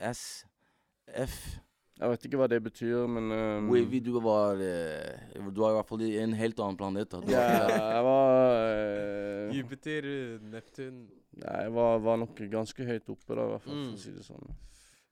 Jeg 1.99 2.11
vet 2.13 2.27
ikke 2.29 2.39
hva 2.39 2.47
det 2.51 2.61
betyr, 2.63 3.09
men 3.11 3.33
um, 3.35 3.71
Wavy, 3.73 3.99
du 4.07 4.13
var 4.23 4.61
uh, 4.63 5.49
Du 5.51 5.59
var 5.65 5.73
i 5.73 5.79
hvert 5.81 5.89
fall 5.89 6.05
i 6.07 6.13
en 6.23 6.33
helt 6.39 6.61
annen 6.63 6.77
planet. 6.79 7.11
Da. 7.11 7.19
Ja, 7.27 7.43
var 7.67 7.91
jeg 7.97 8.05
var 8.07 8.55
uh, 9.49 9.57
Jupiter, 9.57 10.07
Neptun 10.53 11.01
Nei, 11.39 11.57
jeg 11.65 11.73
var, 11.75 11.99
var 12.03 12.17
nok 12.23 12.39
ganske 12.51 12.87
høyt 12.87 13.11
oppe 13.13 13.35
da, 13.39 13.45
i 13.45 13.53
hvert 13.53 13.63
fall, 13.67 13.75
for 13.75 13.85
Mm. 13.89 13.95
å 13.95 14.03
si 14.03 14.11
det 14.15 14.25
sånn. 14.27 14.49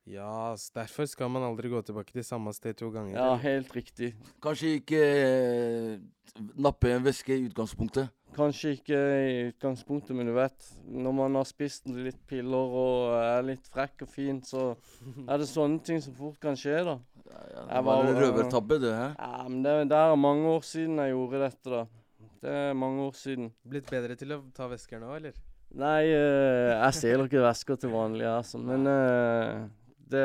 Ja, 0.07 0.55
derfor 0.75 1.07
skal 1.11 1.27
man 1.31 1.43
aldri 1.43 1.67
gå 1.71 1.81
tilbake 1.83 2.11
til 2.15 2.23
samme 2.23 2.51
sted 2.55 2.77
to 2.79 2.87
ganger. 2.91 3.15
Ja, 3.19 3.33
helt 3.43 3.71
riktig. 3.75 4.13
Kanskje 4.43 4.73
ikke 4.79 5.01
uh, 5.03 6.43
nappe 6.55 6.91
en 6.95 7.03
væske 7.03 7.35
i 7.35 7.45
utgangspunktet. 7.49 8.11
Kanskje 8.37 8.75
ikke 8.77 8.97
i 8.97 9.35
utgangspunktet, 9.47 10.13
men 10.13 10.29
du 10.29 10.35
vet, 10.35 10.69
når 10.85 11.15
man 11.17 11.37
har 11.39 11.47
spist 11.49 11.87
litt 11.89 12.19
piller 12.29 12.75
og 12.81 13.15
er 13.17 13.45
litt 13.47 13.69
frekk 13.73 14.05
og 14.05 14.11
fin, 14.13 14.43
så 14.45 14.69
er 15.29 15.41
det 15.41 15.49
sånne 15.49 15.81
ting 15.85 16.03
som 16.03 16.15
fort 16.17 16.37
kan 16.43 16.59
skje, 16.59 16.83
da. 16.85 16.99
Ja, 17.27 17.41
ja, 17.51 17.63
det 17.71 17.83
var 17.89 18.05
en 18.05 18.19
røvertabbe, 18.21 18.77
det. 18.85 18.93
Hæ? 18.93 19.07
Ja, 19.17 19.47
men 19.49 19.63
det, 19.65 19.73
det 19.91 19.97
er 19.99 20.21
mange 20.21 20.53
år 20.53 20.63
siden 20.67 21.01
jeg 21.01 21.15
gjorde 21.15 21.41
dette, 21.47 21.73
da. 21.73 21.83
Det 22.37 22.53
er 22.53 22.77
mange 22.77 23.03
år 23.09 23.17
siden. 23.17 23.51
Blitt 23.67 23.89
bedre 23.89 24.15
til 24.19 24.35
å 24.35 24.41
ta 24.55 24.69
væsker 24.69 25.01
nå, 25.01 25.09
eller? 25.17 25.35
Nei, 25.77 26.07
uh, 26.13 26.77
jeg 26.77 26.95
stjeler 26.95 27.27
ikke 27.27 27.43
vesker 27.43 27.79
til 27.81 27.91
vanlig, 27.91 28.27
altså. 28.29 28.61
Men 28.61 28.87
uh, 28.87 29.65
det, 29.97 30.23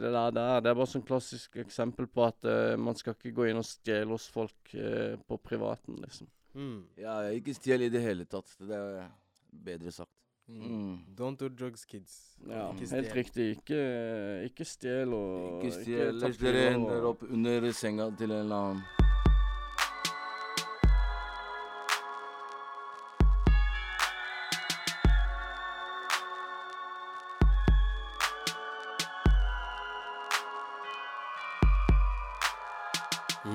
det 0.00 0.12
der, 0.14 0.32
der 0.32 0.62
det 0.64 0.70
er 0.70 0.78
bare 0.78 0.88
sånn 0.88 1.04
klassisk 1.06 1.58
eksempel 1.60 2.08
på 2.08 2.24
at 2.24 2.48
uh, 2.48 2.78
man 2.80 2.96
skal 2.96 3.18
ikke 3.18 3.34
gå 3.36 3.50
inn 3.50 3.60
og 3.60 3.68
stjele 3.68 4.14
hos 4.14 4.30
folk 4.32 4.72
på 4.72 5.42
privaten, 5.44 5.98
liksom. 6.00 6.30
Mm. 6.54 6.80
Ja, 6.98 7.20
ikke 7.30 7.54
stjel 7.54 7.86
i 7.86 7.90
det 7.92 8.02
hele 8.02 8.24
tatt. 8.26 8.50
Det 8.58 8.74
er 8.76 9.06
bedre 9.52 9.92
sagt. 9.94 10.10
Mm. 10.50 10.62
Mm. 10.66 10.94
Don't 11.18 11.38
do 11.38 11.48
drugs, 11.48 11.84
kids. 11.86 12.16
Ja, 12.48 12.72
Ikke 12.72 12.88
helt 12.90 13.14
riktig. 13.14 13.50
Ikke, 13.56 13.82
ikke 14.48 14.64
stjel 14.66 15.14
og 15.14 15.60
Ikke 15.62 15.76
stjel. 15.76 16.20
ta 16.20 16.32
dere 16.40 16.64
ender 16.74 17.06
opp 17.12 17.22
under 17.28 17.70
senga 17.72 18.10
til 18.18 18.32
en 18.34 18.40
eller 18.44 18.56
annen. 18.56 18.82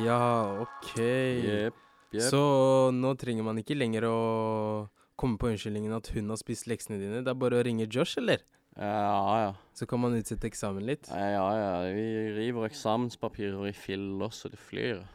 Ja, 0.03 0.61
OK. 0.61 0.97
Jepp, 1.45 1.75
jepp. 2.13 2.27
Så 2.29 2.41
nå 2.95 3.13
trenger 3.21 3.47
man 3.47 3.61
ikke 3.61 3.77
lenger 3.77 4.07
å 4.09 4.19
komme 5.15 5.39
på 5.39 5.49
unnskyldningen 5.51 5.95
at 5.95 6.11
hun 6.15 6.29
har 6.33 6.39
spist 6.41 6.67
leksene 6.69 6.99
dine. 6.99 7.23
Det 7.23 7.31
er 7.31 7.39
bare 7.39 7.61
å 7.61 7.65
ringe 7.65 7.87
Josh, 7.87 8.19
eller? 8.21 8.43
Ja, 8.75 9.35
ja. 9.39 9.51
Så 9.73 9.87
kan 9.87 10.01
man 10.03 10.15
utsette 10.17 10.49
eksamen 10.49 10.83
litt. 10.87 11.07
Ja, 11.07 11.29
ja, 11.31 11.45
ja. 11.55 11.75
Vi 11.95 12.07
river 12.35 12.67
eksamenspapirer 12.67 13.69
i 13.69 13.75
filler 13.75 14.33
så 14.35 14.51
det 14.51 14.59
flyr. 14.59 15.05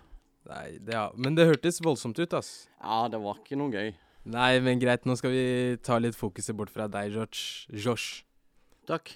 Nei, 0.48 0.78
det, 0.80 0.94
ja. 0.96 1.10
Men 1.20 1.36
det 1.36 1.46
hørtes 1.50 1.82
voldsomt 1.84 2.18
ut, 2.22 2.32
ass. 2.36 2.70
Ja, 2.80 3.04
det 3.12 3.20
var 3.20 3.42
ikke 3.42 3.58
noe 3.60 3.74
gøy. 3.74 3.92
Nei, 4.30 4.52
men 4.64 4.80
greit, 4.80 5.04
nå 5.08 5.16
skal 5.16 5.32
vi 5.32 5.44
ta 5.84 5.98
litt 6.00 6.16
fokuset 6.16 6.56
bort 6.56 6.72
fra 6.72 6.88
deg, 6.92 7.12
Josh. 7.16 7.66
Josh. 7.72 8.22
Takk. 8.88 9.12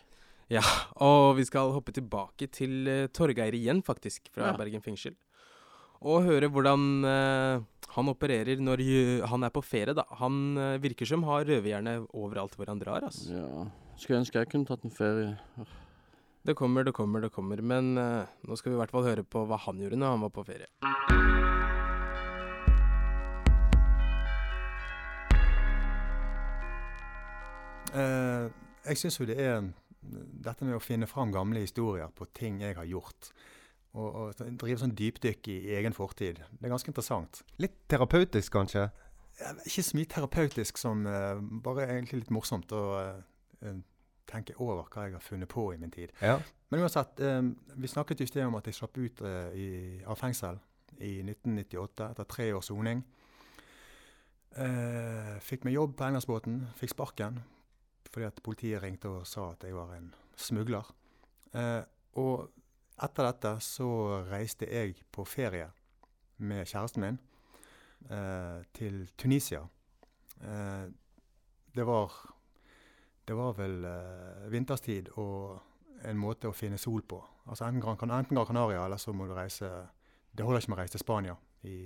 Og 1.02 1.34
vi 1.38 1.44
skal 1.48 1.72
hoppe 1.74 1.92
tilbake 1.96 2.48
til 2.52 2.84
uh, 2.88 3.06
Torgeir 3.12 3.56
igjen, 3.56 3.80
faktisk, 3.84 4.28
fra 4.34 4.52
Ja. 4.52 4.56
Bergen 4.60 4.84
fengsel. 4.84 5.16
Og 6.04 6.26
høre 6.26 6.50
hvordan 6.52 6.82
eh, 7.08 7.62
han 7.94 8.10
opererer 8.12 8.60
når 8.60 8.82
han 9.30 9.46
er 9.46 9.52
på 9.54 9.62
ferie, 9.64 9.94
da. 9.96 10.04
Han 10.20 10.58
eh, 10.60 10.76
virker 10.82 11.08
som 11.08 11.24
har 11.24 11.46
røverhjerne 11.48 12.02
overalt 12.12 12.58
hvor 12.58 12.68
han 12.68 12.82
drar, 12.82 13.06
altså. 13.08 13.32
Ja. 13.32 13.64
Skulle 13.96 14.20
ønske 14.20 14.42
jeg 14.42 14.50
kunne 14.52 14.68
tatt 14.68 14.84
en 14.84 14.92
ferie. 14.92 15.32
Det 16.44 16.56
kommer, 16.58 16.84
det 16.84 16.92
kommer, 16.92 17.24
det 17.24 17.30
kommer. 17.32 17.62
Men 17.64 17.94
uh, 17.96 18.26
nå 18.44 18.58
skal 18.58 18.74
vi 18.74 18.76
i 18.76 18.80
hvert 18.82 18.92
fall 18.92 19.06
høre 19.06 19.24
på 19.24 19.46
hva 19.48 19.56
han 19.64 19.80
gjorde 19.80 19.96
når 19.96 20.12
han 20.12 20.24
var 20.26 20.32
på 20.34 20.44
ferie. 20.44 20.68
Uh, 27.94 28.50
jeg 28.90 29.00
syns 29.00 29.20
jo 29.22 29.30
det 29.30 29.38
er 29.40 29.64
dette 30.04 30.66
med 30.66 30.76
å 30.76 30.84
finne 30.84 31.08
fram 31.08 31.32
gamle 31.32 31.64
historier 31.64 32.12
på 32.12 32.28
ting 32.36 32.60
jeg 32.60 32.76
har 32.76 32.90
gjort. 32.90 33.32
Og, 33.94 34.08
og 34.10 34.54
drive 34.58 34.80
sånn 34.80 34.94
dypdykk 34.98 35.48
i 35.52 35.58
egen 35.78 35.94
fortid. 35.94 36.40
Det 36.42 36.66
er 36.66 36.72
ganske 36.72 36.90
interessant. 36.90 37.44
Litt 37.62 37.76
terapeutisk, 37.90 38.50
kanskje? 38.56 38.88
Ikke 39.66 39.82
så 39.86 39.98
mye 39.98 40.10
terapeutisk 40.10 40.78
som 40.78 41.06
uh, 41.06 41.38
bare 41.62 41.88
egentlig 41.88 42.24
litt 42.24 42.32
morsomt 42.34 42.70
å 42.74 42.82
uh, 42.98 43.76
tenke 44.30 44.54
over 44.58 44.86
hva 44.90 45.06
jeg 45.06 45.16
har 45.16 45.22
funnet 45.22 45.50
på 45.50 45.68
i 45.74 45.78
min 45.78 45.94
tid. 45.94 46.14
Ja. 46.22 46.40
Men 46.70 46.82
uansett, 46.82 47.22
um, 47.22 47.52
vi 47.74 47.90
snakket 47.90 48.22
i 48.24 48.28
sted 48.30 48.46
om 48.46 48.58
at 48.58 48.66
jeg 48.66 48.78
slapp 48.78 48.98
ut 48.98 49.22
uh, 49.26 49.50
i, 49.54 49.68
av 50.06 50.18
fengsel 50.18 50.58
i 50.98 51.16
1998 51.22 52.10
etter 52.10 52.30
tre 52.30 52.48
års 52.54 52.70
soning. 52.70 53.02
Fikk 55.42 55.64
meg 55.66 55.74
jobb 55.74 55.96
på 55.98 56.04
Englandsbåten, 56.06 56.60
fikk 56.78 56.92
sparken 56.92 57.40
fordi 58.06 58.28
at 58.28 58.36
politiet 58.46 58.84
ringte 58.84 59.10
og 59.10 59.24
sa 59.26 59.48
at 59.50 59.64
jeg 59.66 59.74
var 59.74 59.90
en 59.96 60.12
smugler. 60.38 60.86
Og 62.22 62.44
etter 63.02 63.26
dette 63.26 63.56
så 63.64 63.88
reiste 64.28 64.68
jeg 64.70 65.00
på 65.10 65.24
ferie 65.26 65.70
med 66.44 66.66
kjæresten 66.66 67.02
min 67.02 67.18
eh, 68.10 68.62
til 68.74 69.08
Tunisia. 69.18 69.64
Eh, 70.42 70.86
det 71.74 71.86
var 71.86 72.12
det 73.24 73.36
var 73.36 73.54
vel 73.56 73.84
eh, 73.88 74.50
vinterstid 74.52 75.08
og 75.16 75.60
en 76.04 76.20
måte 76.20 76.50
å 76.50 76.56
finne 76.56 76.78
sol 76.80 77.02
på. 77.08 77.18
Altså 77.48 77.66
enten 77.66 78.10
enten 78.10 78.36
Gran 78.36 78.46
Canaria, 78.46 78.84
eller 78.84 79.00
så 79.00 79.12
må 79.12 79.26
du 79.26 79.34
reise 79.34 79.70
Det 80.34 80.44
holder 80.44 80.60
ikke 80.60 80.70
med 80.70 80.78
å 80.78 80.80
reise 80.82 80.96
til 80.96 81.00
Spania 81.00 81.34
i, 81.62 81.76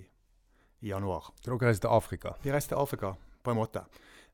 i 0.81 0.88
januar. 0.88 1.31
Så 1.42 1.51
dere 1.51 1.68
reiste 1.68 1.85
til 1.87 1.94
Afrika? 1.94 2.33
Vi 2.42 2.53
reiste 2.53 2.73
til 2.73 2.81
Afrika 2.81 3.12
på 3.44 3.53
en 3.53 3.59
måte. 3.59 3.85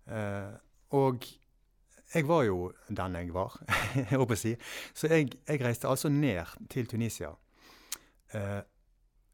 Eh, 0.06 0.54
og 0.94 1.26
jeg 2.12 2.26
var 2.28 2.44
jo 2.46 2.72
den 2.88 3.16
jeg 3.18 3.32
var, 3.34 3.56
jeg 3.96 4.12
håper 4.12 4.36
å 4.36 4.38
si. 4.38 4.54
Så 4.94 5.10
jeg, 5.10 5.32
jeg 5.48 5.62
reiste 5.64 5.90
altså 5.90 6.10
ned 6.12 6.68
til 6.70 6.86
Tunisia. 6.90 7.32
Eh, 8.34 8.60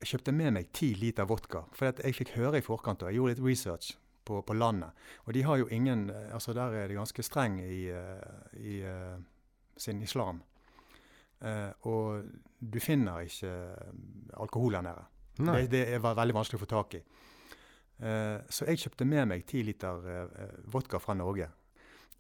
jeg 0.01 0.15
kjøpte 0.15 0.33
med 0.33 0.55
meg 0.57 0.71
ti 0.77 0.95
liter 0.97 1.29
vodka, 1.29 1.67
for 1.77 1.91
jeg 1.91 2.17
fikk 2.17 2.35
høre 2.39 2.61
i 2.61 2.65
forkant, 2.65 3.03
og 3.03 3.11
jeg 3.11 3.21
gjorde 3.21 3.35
litt 3.35 3.45
research 3.45 3.93
på, 4.25 4.41
på 4.47 4.57
landet. 4.57 4.97
Og 5.27 5.35
de 5.37 5.45
har 5.45 5.61
jo 5.61 5.69
ingen 5.69 6.09
eh, 6.11 6.31
Altså 6.35 6.55
der 6.57 6.77
er 6.79 6.89
de 6.89 6.99
ganske 7.01 7.25
streng 7.27 7.61
i, 7.65 7.83
eh, 7.93 8.55
i 8.57 8.81
sin 9.77 10.03
islam. 10.03 10.43
Eh, 11.41 11.71
og 11.89 12.25
du 12.61 12.81
finner 12.81 13.25
ikke 13.25 13.53
alkohol 14.41 14.79
der 14.79 14.87
nede. 14.89 15.07
Det, 15.41 15.71
det 15.73 16.03
var 16.03 16.19
veldig 16.19 16.37
vanskelig 16.37 16.61
å 16.61 16.65
få 16.65 16.69
tak 16.69 16.99
i. 16.99 17.01
Eh, 18.01 18.37
så 18.49 18.69
jeg 18.69 18.81
kjøpte 18.85 19.09
med 19.09 19.29
meg 19.33 19.47
ti 19.49 19.63
liter 19.65 20.29
vodka 20.73 21.01
fra 21.01 21.17
Norge. 21.17 21.49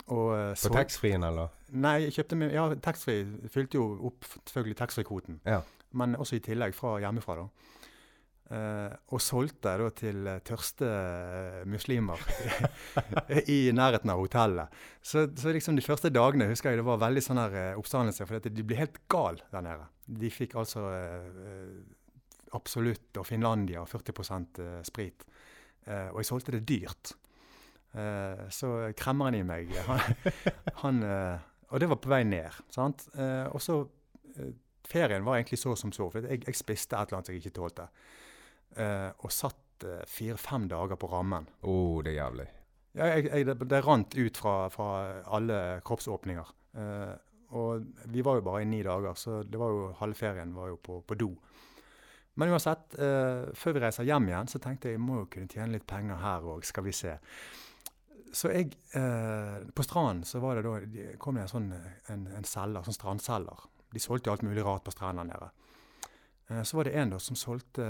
Og, 0.06 0.30
så, 0.58 0.70
På 0.70 0.78
taxfree-en, 0.80 1.26
eller? 1.28 1.52
Nei, 1.70 1.96
jeg 2.06 2.16
kjøpte 2.18 2.38
med, 2.40 2.54
ja, 2.54 2.64
taxfree 2.82 3.50
fylte 3.52 3.78
jo 3.78 3.84
opp 4.10 4.26
selvfølgelig 4.48 4.78
taxfree-kvoten. 4.80 5.40
Ja. 5.46 5.60
Men 5.98 6.16
også 6.18 6.38
i 6.38 6.44
tillegg 6.44 6.74
fra 6.78 6.96
hjemmefra, 7.02 7.44
da. 7.44 7.76
Eh, 8.50 8.94
og 9.14 9.20
solgte 9.22 9.76
da 9.78 9.88
til 9.94 10.26
eh, 10.26 10.40
tørste 10.42 10.86
eh, 10.90 11.60
muslimer 11.70 12.18
i 13.54 13.60
nærheten 13.70 14.10
av 14.10 14.18
hotellet. 14.18 14.74
Så, 14.98 15.28
så 15.38 15.52
liksom 15.54 15.78
de 15.78 15.84
første 15.86 16.10
dagene 16.10 16.48
husker 16.50 16.72
jeg 16.72 16.80
det 16.80 16.86
var 16.88 16.98
veldig 16.98 17.22
sånn 17.22 17.38
her 17.38 17.54
eh, 17.60 17.78
oppstandelse, 17.78 18.26
for 18.26 18.50
de 18.50 18.66
ble 18.66 18.80
helt 18.80 18.98
gal 19.12 19.38
der 19.52 19.62
nede. 19.68 19.86
De 20.10 20.32
fikk 20.34 20.58
altså 20.58 20.82
eh, 20.96 21.30
eh, 21.46 21.78
Absolutt 22.58 23.14
og 23.20 23.28
Finlandia 23.28 23.84
40 23.86 24.18
eh, 24.18 24.80
sprit. 24.82 25.22
Eh, 25.86 26.08
og 26.10 26.18
jeg 26.18 26.32
solgte 26.32 26.56
det 26.56 26.64
dyrt. 26.66 27.14
Eh, 27.92 28.48
så 28.54 28.92
kremmeren 28.96 29.34
i 29.34 29.42
meg, 29.46 29.72
han, 29.88 30.02
han 30.84 31.02
eh, 31.02 31.46
Og 31.74 31.80
det 31.82 31.88
var 31.90 31.98
på 32.02 32.10
vei 32.10 32.22
ned. 32.26 32.60
sant? 32.70 33.08
Eh, 33.14 33.46
og 33.50 33.62
så 33.62 33.82
Ferien 34.90 35.24
var 35.26 35.38
egentlig 35.38 35.58
så 35.58 35.76
som 35.78 35.92
så, 35.94 36.08
for 36.10 36.26
jeg, 36.26 36.42
jeg 36.46 36.58
spiste 36.58 36.96
et 36.96 37.10
eller 37.10 37.20
annet 37.20 37.28
jeg 37.30 37.42
ikke 37.42 37.58
tålte. 37.60 37.84
Og 39.22 39.30
satt 39.30 39.84
fire-fem 40.10 40.66
dager 40.70 40.98
på 40.98 41.10
rammen. 41.10 41.46
Å, 41.62 41.70
oh, 41.70 42.00
det 42.02 42.14
er 42.14 42.16
jævlig. 42.16 42.46
Ja, 42.98 43.06
jeg, 43.12 43.28
jeg, 43.28 43.46
det, 43.46 43.54
det 43.70 43.80
rant 43.86 44.16
ut 44.18 44.40
fra, 44.40 44.54
fra 44.74 44.88
alle 45.30 45.60
kroppsåpninger. 45.86 46.50
Og 47.54 47.86
vi 48.10 48.24
var 48.26 48.40
jo 48.40 48.46
bare 48.48 48.64
i 48.64 48.68
ni 48.70 48.82
dager, 48.86 49.14
så 49.18 49.44
det 49.46 49.62
var 49.62 49.76
jo, 49.76 49.86
halve 50.00 50.18
ferien 50.18 50.56
var 50.56 50.72
jo 50.72 50.80
på, 50.82 50.98
på 51.06 51.18
do. 51.22 51.30
Men 52.40 52.54
uansett, 52.56 52.98
før 52.98 53.76
vi 53.76 53.84
reiser 53.84 54.10
hjem 54.10 54.30
igjen, 54.32 54.50
så 54.50 54.62
tenkte 54.62 54.90
jeg 54.90 54.98
jeg 54.98 55.06
må 55.06 55.20
jo 55.20 55.30
kunne 55.30 55.50
tjene 55.50 55.76
litt 55.76 55.86
penger 55.90 56.18
her 56.24 56.50
òg, 56.56 56.66
skal 56.66 56.86
vi 56.88 56.96
se. 56.96 57.14
Så 58.32 58.50
jeg 58.54 58.76
eh, 58.94 59.56
På 59.74 59.82
stranden 59.82 60.24
så 60.24 60.38
var 60.42 60.54
det 60.58 60.62
da, 60.66 60.74
de- 60.86 61.16
kom 61.18 61.34
det 61.34 61.42
en 61.46 61.50
sånn 61.50 61.70
en, 61.74 62.26
en 62.36 62.44
selger, 62.46 62.84
sånn 62.86 62.94
strandselger. 62.96 63.64
De 63.90 63.98
solgte 64.02 64.30
alt 64.30 64.44
mulig 64.46 64.62
rart 64.64 64.84
på 64.86 64.92
strendene 64.94 65.34
der. 65.34 65.50
Eh, 66.50 66.62
så 66.62 66.78
var 66.78 66.86
det 66.86 66.94
en 67.00 67.10
da 67.14 67.18
som 67.22 67.36
solgte 67.38 67.86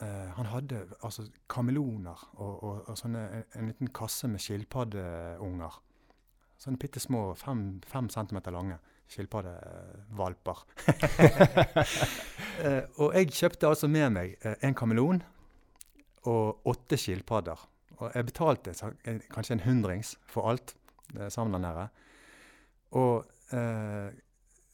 eh, 0.00 0.28
Han 0.36 0.50
hadde 0.52 0.82
altså 1.00 1.24
kameloner 1.48 2.26
og, 2.36 2.52
og, 2.64 2.82
og 2.90 2.98
sånne, 3.00 3.24
en, 3.38 3.46
en 3.62 3.72
liten 3.72 3.92
kasse 3.96 4.28
med 4.28 4.40
skilpaddeunger. 4.44 5.80
Sånne 6.60 6.76
bitte 6.80 7.00
små, 7.00 7.30
fem, 7.40 7.80
fem 7.88 8.08
centimeter 8.12 8.52
lange 8.52 8.76
skilpaddevalper. 9.10 10.60
eh, 12.64 12.84
og 13.00 13.14
jeg 13.16 13.32
kjøpte 13.34 13.70
altså 13.72 13.88
med 13.90 14.12
meg 14.14 14.36
eh, 14.44 14.56
en 14.68 14.76
kameleon 14.76 15.22
og 16.30 16.68
åtte 16.68 16.98
skilpadder. 17.00 17.58
Og 18.00 18.14
jeg 18.14 18.26
betalte 18.30 18.74
så, 18.76 18.90
kanskje 19.32 19.58
en 19.58 19.64
hundrings 19.66 20.14
for 20.28 20.48
alt 20.50 20.74
eh, 21.18 21.28
sammen 21.32 21.62
der. 21.62 21.88
Og 22.96 23.26
eh, 23.54 24.10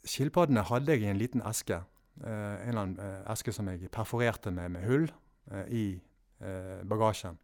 skilpaddene 0.07 0.65
hadde 0.69 0.95
jeg 0.95 1.05
i 1.05 1.11
en 1.11 1.21
liten 1.21 1.43
eske. 1.47 1.83
Eh, 2.23 2.31
en 2.31 2.69
eller 2.71 2.83
annen 2.85 3.01
eh, 3.03 3.33
eske 3.33 3.53
som 3.53 3.69
jeg 3.73 3.91
perforerte 3.93 4.55
med, 4.55 4.77
med 4.77 4.87
hull 4.87 5.09
eh, 5.51 5.67
i 5.69 5.87
eh, 6.41 6.81
bagasjen. 6.89 7.39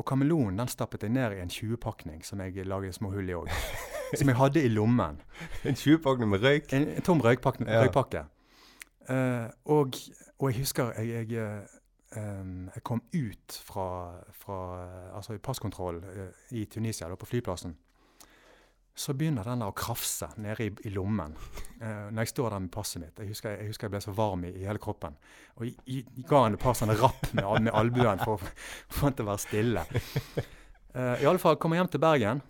Og 0.00 0.06
kameleonen 0.08 0.56
den 0.56 0.70
stappet 0.72 1.04
jeg 1.04 1.12
ned 1.12 1.36
i 1.36 1.42
en 1.42 1.52
20-pakning 1.52 2.22
som 2.24 2.40
jeg 2.40 2.64
laget 2.64 2.96
små 2.96 3.12
hull 3.12 3.28
i 3.28 3.36
òg. 3.36 3.50
som 4.18 4.28
jeg 4.28 4.38
hadde 4.38 4.64
i 4.64 4.72
lommen. 4.72 5.20
En 5.68 5.76
20-pakning 5.76 6.32
med 6.32 6.44
røyk? 6.44 6.72
En, 6.72 6.88
en 6.96 7.04
tom 7.04 7.20
røykpakke. 7.20 7.68
Ja. 7.68 7.84
røykpakke. 7.84 8.24
Eh, 9.12 9.46
og, 9.64 9.98
og 10.38 10.50
jeg 10.50 10.62
husker 10.62 10.92
jeg, 10.96 11.32
jeg, 11.32 11.66
jeg 12.14 12.82
kom 12.84 13.00
ut 13.12 13.56
fra, 13.64 13.86
fra 14.36 14.58
altså 15.16 15.38
passkontroll 15.42 16.02
eh, 16.12 16.44
i 16.58 16.66
Tunisia, 16.66 17.08
da, 17.08 17.16
på 17.16 17.28
flyplassen. 17.30 17.74
Så 18.94 19.14
begynner 19.16 19.46
den 19.48 19.64
å 19.64 19.70
krafse 19.72 20.28
nede 20.36 20.66
i, 20.66 20.72
i 20.84 20.92
lommen 20.92 21.32
eh, 21.80 22.10
når 22.12 22.26
jeg 22.26 22.32
står 22.34 22.52
der 22.52 22.64
med 22.66 22.72
passet 22.74 23.00
mitt. 23.00 23.22
Jeg 23.22 23.32
husker 23.32 23.56
jeg, 23.56 23.70
husker 23.70 23.88
jeg 23.88 23.94
ble 23.94 24.02
så 24.04 24.12
varm 24.16 24.44
i, 24.44 24.52
i 24.60 24.66
hele 24.68 24.82
kroppen. 24.82 25.16
Og 25.56 25.64
jeg, 25.70 25.78
jeg 25.88 26.26
ga 26.28 26.42
henne 26.44 26.60
et 26.60 26.64
par 26.64 26.76
rapp 27.00 27.30
med, 27.32 27.68
med 27.68 27.72
albuen 27.72 28.20
for, 28.26 28.44
for 28.98 29.08
å 29.08 29.30
være 29.30 29.44
stille. 29.46 29.86
Eh, 30.92 31.22
I 31.24 31.28
alle 31.28 31.40
fall 31.40 31.56
kom 31.56 31.72
jeg 31.72 31.80
hjem 31.80 31.94
til 31.94 32.04
Bergen. 32.04 32.42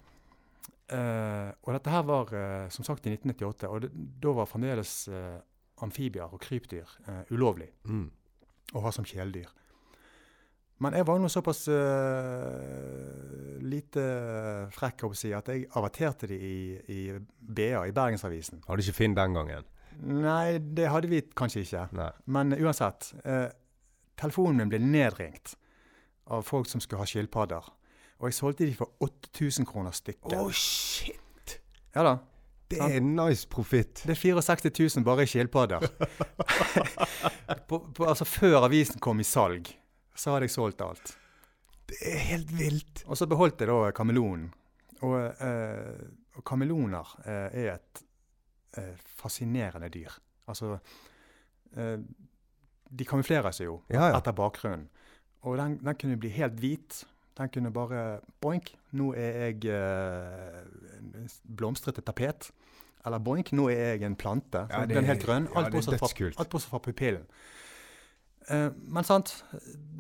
Eh, 0.93 1.51
og 1.63 1.71
dette 1.77 1.93
her 1.93 2.03
var 2.05 2.33
eh, 2.37 2.67
som 2.75 2.85
sagt 2.85 3.07
i 3.07 3.15
1998, 3.15 3.69
og 3.71 3.85
det, 3.85 3.93
da 4.21 4.35
var 4.37 4.51
fremdeles 4.51 4.97
eh, 5.09 5.39
amfibier 5.83 6.33
og 6.33 6.43
krypdyr 6.43 6.91
ulovlig 7.33 7.71
Mm. 7.89 8.11
Å 8.73 8.83
ha 8.85 8.93
som 8.95 9.07
kjæledyr. 9.07 9.51
Men 10.83 10.97
jeg 10.99 11.07
var 11.07 11.21
nå 11.23 11.29
såpass 11.31 11.61
uh, 11.71 13.59
lite 13.63 14.03
frekk 14.75 15.05
å 15.07 15.13
si 15.15 15.31
at 15.37 15.51
jeg 15.53 15.69
averterte 15.79 16.27
de 16.31 16.39
i, 16.43 16.57
i 16.91 17.01
BA, 17.39 17.85
i 17.87 17.95
Bergensavisen. 17.95 18.65
Hadde 18.67 18.83
ikke 18.83 18.97
Finn 18.97 19.15
den 19.15 19.37
gangen? 19.39 19.69
Nei, 20.03 20.59
det 20.59 20.89
hadde 20.91 21.11
vi 21.13 21.21
kanskje 21.39 21.63
ikke. 21.63 21.85
Nei. 21.99 22.11
Men 22.35 22.57
uansett. 22.59 23.13
Uh, 23.23 23.47
telefonen 24.19 24.65
min 24.65 24.73
ble 24.73 24.83
nedringt 24.83 25.55
av 26.33 26.43
folk 26.47 26.67
som 26.71 26.83
skulle 26.83 27.05
ha 27.05 27.09
skilpadder. 27.09 27.71
Og 28.23 28.29
jeg 28.31 28.39
solgte 28.39 28.67
de 28.67 28.75
for 28.79 28.93
8000 29.03 29.67
kroner 29.67 29.95
stykket. 29.95 30.35
shit! 30.55 31.59
Ja 31.95 32.05
da. 32.07 32.17
Det 32.73 32.81
er 32.89 32.97
en 32.99 33.13
nice 33.17 33.49
profitt. 33.49 34.03
Det 34.07 34.15
er 34.17 34.21
64 34.21 34.73
000 34.97 35.05
bare 35.07 35.27
i 35.27 35.31
skilpadder. 35.31 35.85
altså 38.09 38.25
Før 38.29 38.65
avisen 38.67 39.01
kom 39.03 39.21
i 39.21 39.27
salg, 39.27 39.71
så 40.15 40.35
hadde 40.35 40.49
jeg 40.49 40.55
solgt 40.57 40.83
alt. 40.85 41.15
Det 41.93 41.99
er 42.09 42.19
helt 42.33 42.53
vilt. 42.57 43.05
Og 43.07 43.19
så 43.19 43.29
beholdt 43.29 43.61
jeg 43.63 43.69
da 43.71 43.93
kameleonen. 43.97 44.51
Og, 45.03 45.17
eh, 45.43 46.03
og 46.39 46.45
kameleoner 46.47 47.15
eh, 47.27 47.63
er 47.65 47.71
et 47.75 48.03
eh, 48.79 48.95
fascinerende 49.19 49.91
dyr. 49.93 50.15
Altså 50.49 50.77
eh, 51.77 51.97
De 52.93 53.07
kamuflerer 53.09 53.55
seg 53.55 53.67
jo 53.69 53.81
Ja, 53.91 54.11
ja. 54.13 54.19
etter 54.21 54.35
bakgrunnen. 54.37 54.87
Og 55.43 55.57
den, 55.59 55.79
den 55.83 55.99
kunne 55.99 56.21
bli 56.23 56.31
helt 56.37 56.61
hvit. 56.63 57.03
Den 57.39 57.49
kunne 57.49 57.73
bare 57.73 58.21
Boink, 58.45 58.75
nå 58.99 59.13
er 59.17 59.39
jeg 59.47 59.71
eh, 59.73 60.61
blomstrete 61.45 62.05
tapet. 62.05 62.51
Eller 63.07 63.19
boink, 63.19 63.51
nå 63.57 63.67
er 63.73 63.97
jeg 63.97 64.07
en 64.07 64.15
plante. 64.17 64.67
Ja, 64.71 64.85
den 64.87 65.03
er 65.03 65.15
helt 65.15 65.25
grønn. 65.27 65.49
Alt 65.57 65.73
ja, 65.73 65.75
bortsett 65.75 65.99
fra, 65.99 66.61
fra 66.71 66.79
pupillen. 66.85 67.25
Eh, 68.49 68.69
men 68.95 69.07
sant, 69.07 69.35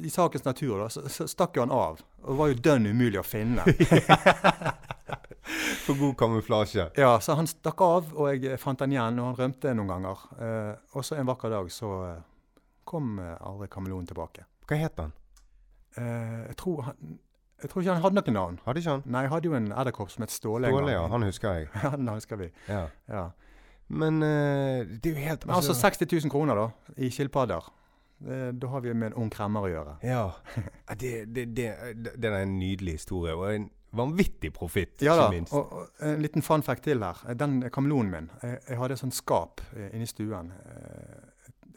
i 0.03 0.11
sakens 0.11 0.45
natur 0.47 0.85
da, 0.85 0.89
så, 0.91 1.05
så 1.11 1.27
stakk 1.31 1.59
jo 1.59 1.65
han 1.65 1.75
av. 1.75 2.03
Og 2.23 2.39
var 2.39 2.53
jo 2.53 2.61
dønn 2.63 2.87
umulig 2.93 3.19
å 3.19 3.27
finne. 3.27 3.67
For 5.83 5.99
god 5.99 6.15
kamuflasje. 6.21 6.91
Ja, 6.99 7.17
så 7.21 7.35
han 7.39 7.51
stakk 7.51 7.83
av, 7.83 8.13
og 8.15 8.31
jeg 8.31 8.59
fant 8.63 8.83
han 8.85 8.95
igjen, 8.95 9.19
og 9.19 9.33
han 9.33 9.41
rømte 9.41 9.75
noen 9.75 9.91
ganger. 9.91 10.23
Eh, 10.39 10.73
og 10.95 11.07
så 11.07 11.19
en 11.19 11.27
vakker 11.27 11.51
dag 11.53 11.71
så 11.75 11.91
eh, 12.07 12.21
kom 12.89 13.17
eh, 13.23 13.35
aldri 13.43 13.71
kameleonen 13.73 14.07
tilbake. 14.11 14.47
Hva 14.71 14.79
het 14.79 15.03
han? 15.03 15.15
Eh, 15.97 16.47
jeg, 16.49 16.57
tror 16.57 16.83
han, 16.89 17.19
jeg 17.63 17.71
tror 17.71 17.83
ikke 17.83 17.93
han 17.93 18.03
hadde 18.03 18.21
noe 18.21 18.35
navn. 18.37 18.59
Hadde 18.65 18.83
ikke 18.83 18.97
han? 18.97 19.05
Nei, 19.05 19.25
jeg 19.27 19.33
hadde 19.35 19.51
jo 19.51 19.57
en 19.59 19.71
edderkopp 19.73 20.13
som 20.15 20.25
het 20.25 20.35
Ståle. 20.35 20.71
Ståle, 20.73 20.95
ja. 20.95 21.05
Han 21.13 21.27
husker 21.29 21.59
jeg. 21.59 21.69
Ja, 21.83 21.93
den 21.97 22.09
husker 22.09 22.41
vi. 22.41 22.49
Ja. 22.69 22.87
Ja. 23.09 23.29
Men 23.93 24.23
eh, 24.25 24.87
det 24.89 25.13
er 25.13 25.15
jo 25.17 25.29
helt 25.29 25.47
Altså, 25.49 25.73
altså 25.75 25.81
60 25.81 26.13
000 26.25 26.33
kroner, 26.33 26.57
da, 26.57 26.95
i 26.97 27.11
skilpadder. 27.13 27.69
Eh, 28.23 28.49
da 28.55 28.73
har 28.73 28.81
vi 28.81 28.95
med 28.95 29.13
en 29.13 29.21
ung 29.25 29.31
kremmer 29.33 29.67
å 29.67 29.71
gjøre. 29.73 29.95
Ja. 30.07 30.25
Det, 30.93 31.13
det, 31.35 31.47
det, 31.57 31.69
det, 32.15 32.29
er 32.29 32.43
en 32.43 32.59
nydelig 32.59 33.01
historie, 33.01 33.35
og 33.35 33.49
en 33.53 33.71
vanvittig 33.93 34.53
profitt, 34.57 35.03
Ja 35.05 35.17
ikke 35.19 35.33
minst. 35.35 35.53
og, 35.53 35.73
og 35.73 36.05
en 36.09 36.23
liten 36.25 36.45
fun 36.45 36.63
fact 36.65 36.85
til 36.87 37.03
her. 37.05 37.19
Den 37.37 37.59
kameleonen 37.73 38.13
min 38.13 38.31
Jeg, 38.43 38.61
jeg 38.69 38.79
hadde 38.81 38.97
et 38.97 39.03
sånt 39.03 39.17
skap 39.17 39.61
inne 39.77 40.07
i 40.07 40.09
stuen. 40.09 40.53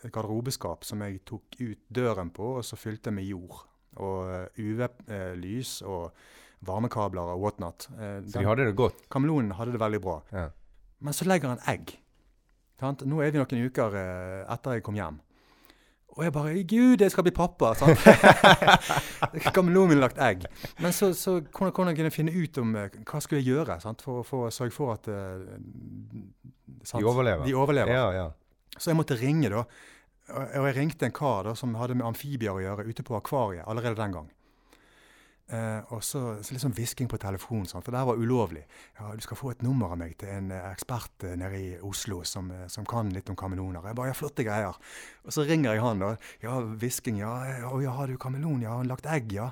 Et 0.06 0.12
garderobeskap 0.13 0.86
som 0.88 1.01
jeg 1.04 1.19
tok 1.28 1.58
ut 1.60 1.82
døren 1.95 2.32
på, 2.32 2.56
og 2.60 2.63
så 2.65 2.80
fylte 2.80 3.12
med 3.12 3.28
jord. 3.28 3.65
Og 3.97 4.31
eh, 4.31 4.62
UV-lys 4.62 5.77
og 5.86 6.12
varmekabler 6.65 7.34
og 7.36 7.41
whatnot. 7.43 7.88
Eh, 7.99 8.21
Så 8.25 8.39
de 8.39 8.45
hadde 8.47 8.65
det 8.69 8.75
godt. 8.79 9.05
Kameleonen 9.12 9.51
hadde 9.58 9.75
det 9.75 9.79
veldig 9.84 10.01
bra. 10.01 10.17
Ja. 10.34 10.47
Men 10.99 11.13
så 11.13 11.27
legger 11.29 11.53
han 11.55 11.62
egg. 11.69 11.97
Sant? 12.79 13.05
Nå 13.08 13.21
er 13.23 13.31
vi 13.31 13.39
noen 13.39 13.67
uker 13.69 13.95
eh, 13.99 14.41
etter 14.51 14.77
jeg 14.79 14.84
kom 14.84 14.97
hjem. 14.99 15.21
Og 16.15 16.23
jeg 16.23 16.31
bare 16.31 16.51
Gud, 16.63 17.01
jeg 17.03 17.12
skal 17.12 17.25
bli 17.27 17.31
pappa! 17.36 17.73
sant? 17.75 17.99
Kameleonen 19.55 19.89
min 19.91 19.97
har 19.99 20.05
lagt 20.08 20.19
egg. 20.23 20.45
Men 20.79 20.93
så, 20.95 21.10
så 21.17 21.38
hvordan, 21.41 21.73
hvordan 21.75 21.95
kunne 21.97 22.08
jeg 22.10 22.15
finne 22.15 22.31
ut 22.36 22.60
om 22.62 22.75
eh, 22.79 22.97
hva 23.03 23.19
skulle 23.23 23.41
jeg 23.41 23.49
gjøre 23.51 23.79
sant? 23.84 24.03
for 24.05 24.47
å 24.47 24.51
sørge 24.53 24.75
for 24.75 24.93
at 24.95 25.10
eh, 25.12 25.60
sant? 26.88 27.01
De 27.01 27.08
overlever. 27.10 27.43
De 27.47 27.55
overlever. 27.60 27.91
Ja, 27.91 28.08
ja. 28.15 28.25
Så 28.77 28.91
jeg 28.91 28.99
måtte 28.99 29.15
ringe, 29.19 29.51
da. 29.51 29.65
Og 30.33 30.65
jeg 30.67 30.75
ringte 30.77 31.05
en 31.05 31.13
kar 31.13 31.45
da, 31.45 31.53
som 31.57 31.75
hadde 31.77 31.97
med 31.97 32.07
amfibier 32.07 32.55
å 32.55 32.63
gjøre, 32.63 32.88
ute 32.89 33.05
på 33.05 33.17
akvariet 33.17 33.67
allerede 33.69 33.99
den 33.99 34.15
gang. 34.15 34.31
Eh, 35.53 35.91
og 35.93 36.01
så, 36.01 36.21
så 36.41 36.55
liksom 36.55 36.73
hvisking 36.73 37.05
på 37.05 37.19
telefonen, 37.21 37.67
sånn, 37.69 37.83
for 37.85 37.93
det 37.93 37.99
her 38.01 38.07
var 38.09 38.17
ulovlig. 38.17 38.63
Ja, 38.97 39.11
'Du 39.13 39.21
skal 39.21 39.38
få 39.38 39.51
et 39.53 39.61
nummer 39.61 39.93
av 39.93 39.99
meg 40.01 40.15
til 40.17 40.31
en 40.33 40.49
eh, 40.49 40.71
ekspert 40.71 41.21
eh, 41.27 41.35
nede 41.38 41.59
i 41.61 41.67
Oslo 41.85 42.23
som, 42.25 42.49
eh, 42.49 42.65
som 42.65 42.88
kan 42.89 43.13
litt 43.13 43.29
om 43.29 43.38
kameleoner.' 43.38 43.85
Jeg 43.85 43.95
bare 43.95 44.09
'Ja, 44.09 44.17
flotte 44.17 44.47
greier'. 44.47 44.79
Og 45.21 45.31
så 45.31 45.45
ringer 45.45 45.73
jeg 45.73 45.85
han, 45.85 45.99
da. 46.01 46.15
'Ja, 46.41 46.57
hvisking, 46.61 47.19
ja. 47.21 47.61
'Å 47.69 47.77
ja, 47.83 47.91
har 47.93 48.07
du 48.07 48.17
kameleon? 48.17 48.63
Ja, 48.65 48.69
har 48.73 48.77
han 48.81 48.89
lagt 48.89 49.05
egg, 49.05 49.31
ja?' 49.31 49.51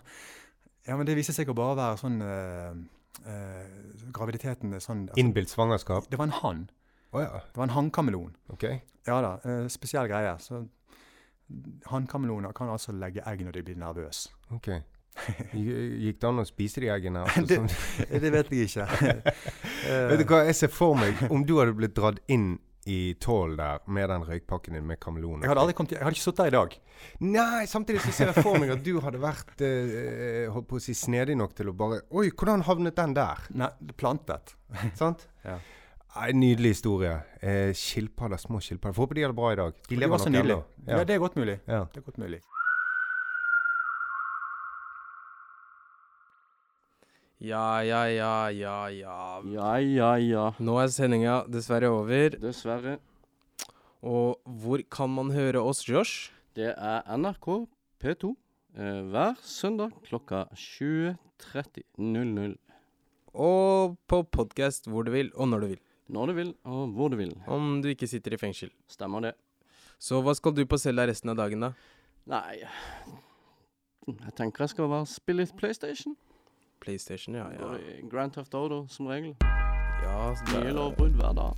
Ja, 0.88 0.98
men 0.98 1.06
det 1.06 1.16
viser 1.16 1.36
seg 1.36 1.48
å 1.48 1.56
bare 1.56 1.78
være 1.78 2.00
sånn 2.02 2.18
eh, 2.26 2.74
eh, 3.30 3.68
Graviditeten 4.12 4.74
sånn 4.84 5.06
altså, 5.08 5.20
Innbilt 5.22 5.54
svangerskap. 5.54 6.10
Det 6.10 6.20
var 6.20 6.28
en 6.28 6.40
hann. 6.42 6.64
Å 7.14 7.22
ja. 7.22 7.42
Det 7.54 7.58
var 7.62 7.68
en 7.70 7.76
hannkameleon. 7.78 8.32
Okay. 8.56 8.82
Ja 9.08 9.20
da, 9.22 9.36
eh, 9.46 9.68
spesiell 9.70 10.08
greie. 10.10 10.34
Så 10.42 10.64
Hannkameleoner 11.92 12.54
kan 12.56 12.70
altså 12.72 12.94
legge 12.96 13.22
egg 13.30 13.44
når 13.46 13.58
de 13.60 13.64
blir 13.68 13.78
nervøse. 13.78 14.30
ok. 14.56 14.70
Gikk 15.54 16.18
det 16.24 16.26
an 16.26 16.42
å 16.42 16.46
spise 16.48 16.82
de 16.82 16.88
eggene? 16.90 17.22
Altså, 17.28 17.44
Det- 17.46 17.58
sånn- 17.60 18.22
det 18.24 18.32
vet 18.34 18.48
jeg 18.50 18.70
ikke. 18.72 18.86
Eh, 19.86 20.08
Vet 20.10 20.24
du 20.24 20.26
hva, 20.32 20.40
jeg 20.48 20.56
ser 20.58 20.72
for 20.74 20.96
meg 20.98 21.20
Om 21.30 21.44
du 21.46 21.52
hadde 21.60 21.76
blitt 21.78 21.94
dratt 21.94 22.18
inn 22.34 22.56
i 22.90 23.14
tål 23.22 23.54
der 23.60 23.84
med 23.94 24.10
den 24.10 24.26
røykpakken 24.28 24.74
din 24.76 24.88
med 24.90 24.98
kameleoner 25.00 25.46
Jeg 25.46 25.52
hadde 25.54 25.62
aldri 25.68 25.76
kommet 25.78 25.94
Jeg 25.96 26.02
hadde 26.04 26.18
ikke 26.18 26.24
sittet 26.26 26.42
der 26.42 26.50
i 26.50 26.56
dag. 26.58 26.74
Nei, 27.22 27.62
samtidig 27.70 28.02
så 28.08 28.12
ser 28.18 28.32
jeg 28.34 28.44
for 28.44 28.58
meg 28.60 28.74
at 28.74 28.82
du 28.84 28.98
hadde 29.06 29.22
vært 29.24 29.62
eh, 29.68 30.50
holdt 30.52 30.68
på 30.72 30.80
å 30.82 30.84
si 30.84 30.96
snedig 30.98 31.38
nok 31.40 31.54
til 31.56 31.70
å 31.70 31.76
bare 31.78 32.02
Oi, 32.10 32.32
hvordan 32.34 32.66
havnet 32.66 32.98
den 32.98 33.14
der? 33.20 33.46
Nei, 33.54 33.70
plantet. 34.02 34.56
Sant? 34.98 35.28
Ja. 35.46 35.60
Nei, 36.14 36.30
nydelig 36.38 36.76
historie. 36.76 37.14
Eh, 37.42 37.72
skilpadder, 37.74 38.38
små 38.38 38.60
skilpadder. 38.62 38.94
Får 38.94 39.02
håpe 39.08 39.16
de 39.18 39.22
har 39.26 39.30
det 39.32 39.36
bra 39.38 39.54
i 39.54 39.56
dag. 39.58 39.74
De 39.90 39.96
lever 39.98 40.18
nok 40.18 40.28
ennå. 40.30 40.64
Ja. 40.86 41.04
det 41.04 41.14
er 41.16 41.20
godt 41.24 41.36
mulig. 41.36 41.60
Ja. 41.66 41.86
Det 41.90 41.98
er 41.98 42.02
godt 42.06 42.18
mulig. 42.22 42.42
Ja, 47.42 47.82
ja, 47.82 48.06
ja, 48.08 48.48
ja, 48.54 48.88
ja. 48.94 49.42
Ja, 49.52 49.78
ja, 49.82 50.16
ja. 50.22 50.52
Nå 50.60 50.78
er 50.80 50.88
sendinga 50.94 51.44
dessverre 51.50 51.90
over. 51.90 52.30
Dessverre. 52.40 53.00
Og 54.04 54.38
hvor 54.46 54.84
kan 54.92 55.10
man 55.10 55.32
høre 55.34 55.62
oss, 55.66 55.90
Josh? 55.90 56.32
Det 56.56 56.76
er 56.78 57.02
NRK 57.18 57.66
P2 58.04 58.36
eh, 58.78 59.02
hver 59.10 59.34
søndag 59.42 59.92
klokka 60.06 60.46
20.30.00. 60.54 62.58
Og 63.34 63.98
på 64.08 64.24
podkast 64.30 64.86
hvor 64.88 65.04
du 65.04 65.12
vil, 65.18 65.32
og 65.34 65.48
når 65.50 65.60
du 65.60 65.68
vil. 65.74 65.82
Når 66.12 66.28
du 66.28 66.34
vil, 66.34 66.52
og 66.68 66.90
hvor 66.98 67.10
du 67.10 67.16
vil. 67.18 67.32
Om 67.48 67.82
du 67.82 67.88
ikke 67.94 68.08
sitter 68.08 68.34
i 68.36 68.38
fengsel. 68.42 68.70
Stemmer 68.92 69.22
det. 69.30 69.34
Så 70.04 70.20
hva 70.22 70.34
skal 70.36 70.52
du 70.58 70.66
på 70.68 70.78
cella 70.82 71.06
resten 71.08 71.32
av 71.32 71.38
dagen, 71.40 71.64
da? 71.64 71.70
Nei 72.28 72.60
Jeg 74.08 74.34
tenker 74.36 74.64
jeg 74.66 74.74
skal 74.74 74.90
bare 74.92 75.08
spille 75.08 75.44
litt 75.46 75.56
PlayStation. 75.60 76.16
PlayStation, 76.84 77.36
ja. 77.40 77.46
ja. 77.56 77.70
Og 77.70 78.10
Grand 78.12 78.34
Theft 78.36 78.54
Auto 78.60 78.82
som 78.92 79.08
regel. 79.08 79.36
ja 80.04 80.34
det... 80.36 80.64
Nye 80.66 80.74
lovbrudd 80.76 81.16
hver 81.16 81.38
dag. 81.38 81.56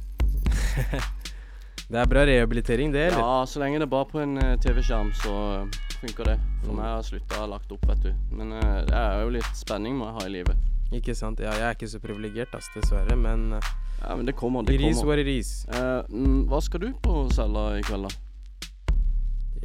det 1.90 2.00
er 2.04 2.10
bra 2.10 2.26
rehabilitering, 2.30 2.94
det, 2.94 3.08
eller? 3.10 3.24
Ja, 3.26 3.46
så 3.50 3.62
lenge 3.64 3.80
det 3.82 3.88
er 3.88 3.94
bare 3.96 4.10
på 4.12 4.22
en 4.22 4.38
eh, 4.38 4.54
TV-skjerm, 4.62 5.10
så 5.18 5.34
eh, 5.64 5.80
funker 6.04 6.30
det. 6.36 6.38
For 6.62 6.74
Mm. 6.74 6.78
meg 6.82 6.86
har 6.92 7.02
slutta 7.06 7.46
lagt 7.50 7.72
opp, 7.74 7.84
vet 7.90 8.06
du. 8.06 8.14
Men 8.34 8.54
uh, 8.58 8.80
det 8.86 8.96
er 8.98 9.20
jo 9.22 9.34
litt 9.36 9.58
spenning 9.58 9.98
må 9.98 10.08
jeg 10.12 10.16
ha 10.20 10.24
i 10.30 10.32
livet. 10.34 10.70
Ikke 10.94 11.14
sant? 11.18 11.42
Ja, 11.42 11.52
jeg 11.58 11.66
er 11.68 11.76
ikke 11.78 11.90
så 11.90 12.00
privilegert, 12.02 12.54
ass, 12.58 12.70
dessverre, 12.74 13.18
men 13.18 13.54
uh, 13.58 13.74
Ja, 14.08 14.16
men 14.16 14.26
det 14.26 14.34
kommer, 14.38 14.64
det 14.64 14.74
it 14.76 14.82
is 14.82 14.98
kommer. 14.98 15.16
what 15.16 15.20
it 15.20 15.28
is. 15.28 15.66
Eh, 15.68 16.06
mm, 16.10 16.44
hva 16.50 16.60
skal 16.62 16.80
du 16.84 16.92
på 17.02 17.14
cella 17.34 17.78
i 17.80 17.82
kveld, 17.82 18.06
da? 18.06 18.10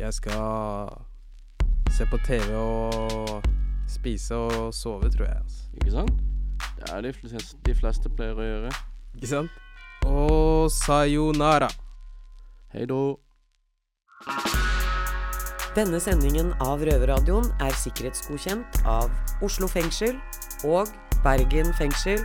Jeg 0.01 0.15
skal 0.17 0.89
se 1.93 2.07
på 2.09 2.17
TV 2.25 2.55
og 2.57 3.43
spise 3.91 4.35
og 4.35 4.75
sove, 4.75 5.11
tror 5.13 5.27
jeg. 5.27 5.37
Altså. 5.43 5.67
Ikke 5.77 5.91
sant? 5.91 6.13
Det 6.79 6.89
er 6.95 7.01
de 7.05 7.13
fleste, 7.13 7.57
de 7.67 7.75
fleste 7.77 8.09
pleier 8.17 8.39
å 8.41 8.47
gjøre. 8.47 8.73
Ikke 9.19 9.29
sant? 9.29 9.59
Og 10.09 10.71
sayonara. 10.73 11.69
Hei 12.73 12.87
då. 12.89 13.19
Denne 15.77 16.01
sendingen 16.03 16.55
av 16.65 16.81
Røverradioen 16.87 17.53
er 17.63 17.77
sikkerhetsgodkjent 17.79 18.81
av 18.89 19.11
Oslo 19.45 19.69
fengsel 19.71 20.17
og 20.65 20.89
Bergen 21.25 21.75
fengsel. 21.77 22.25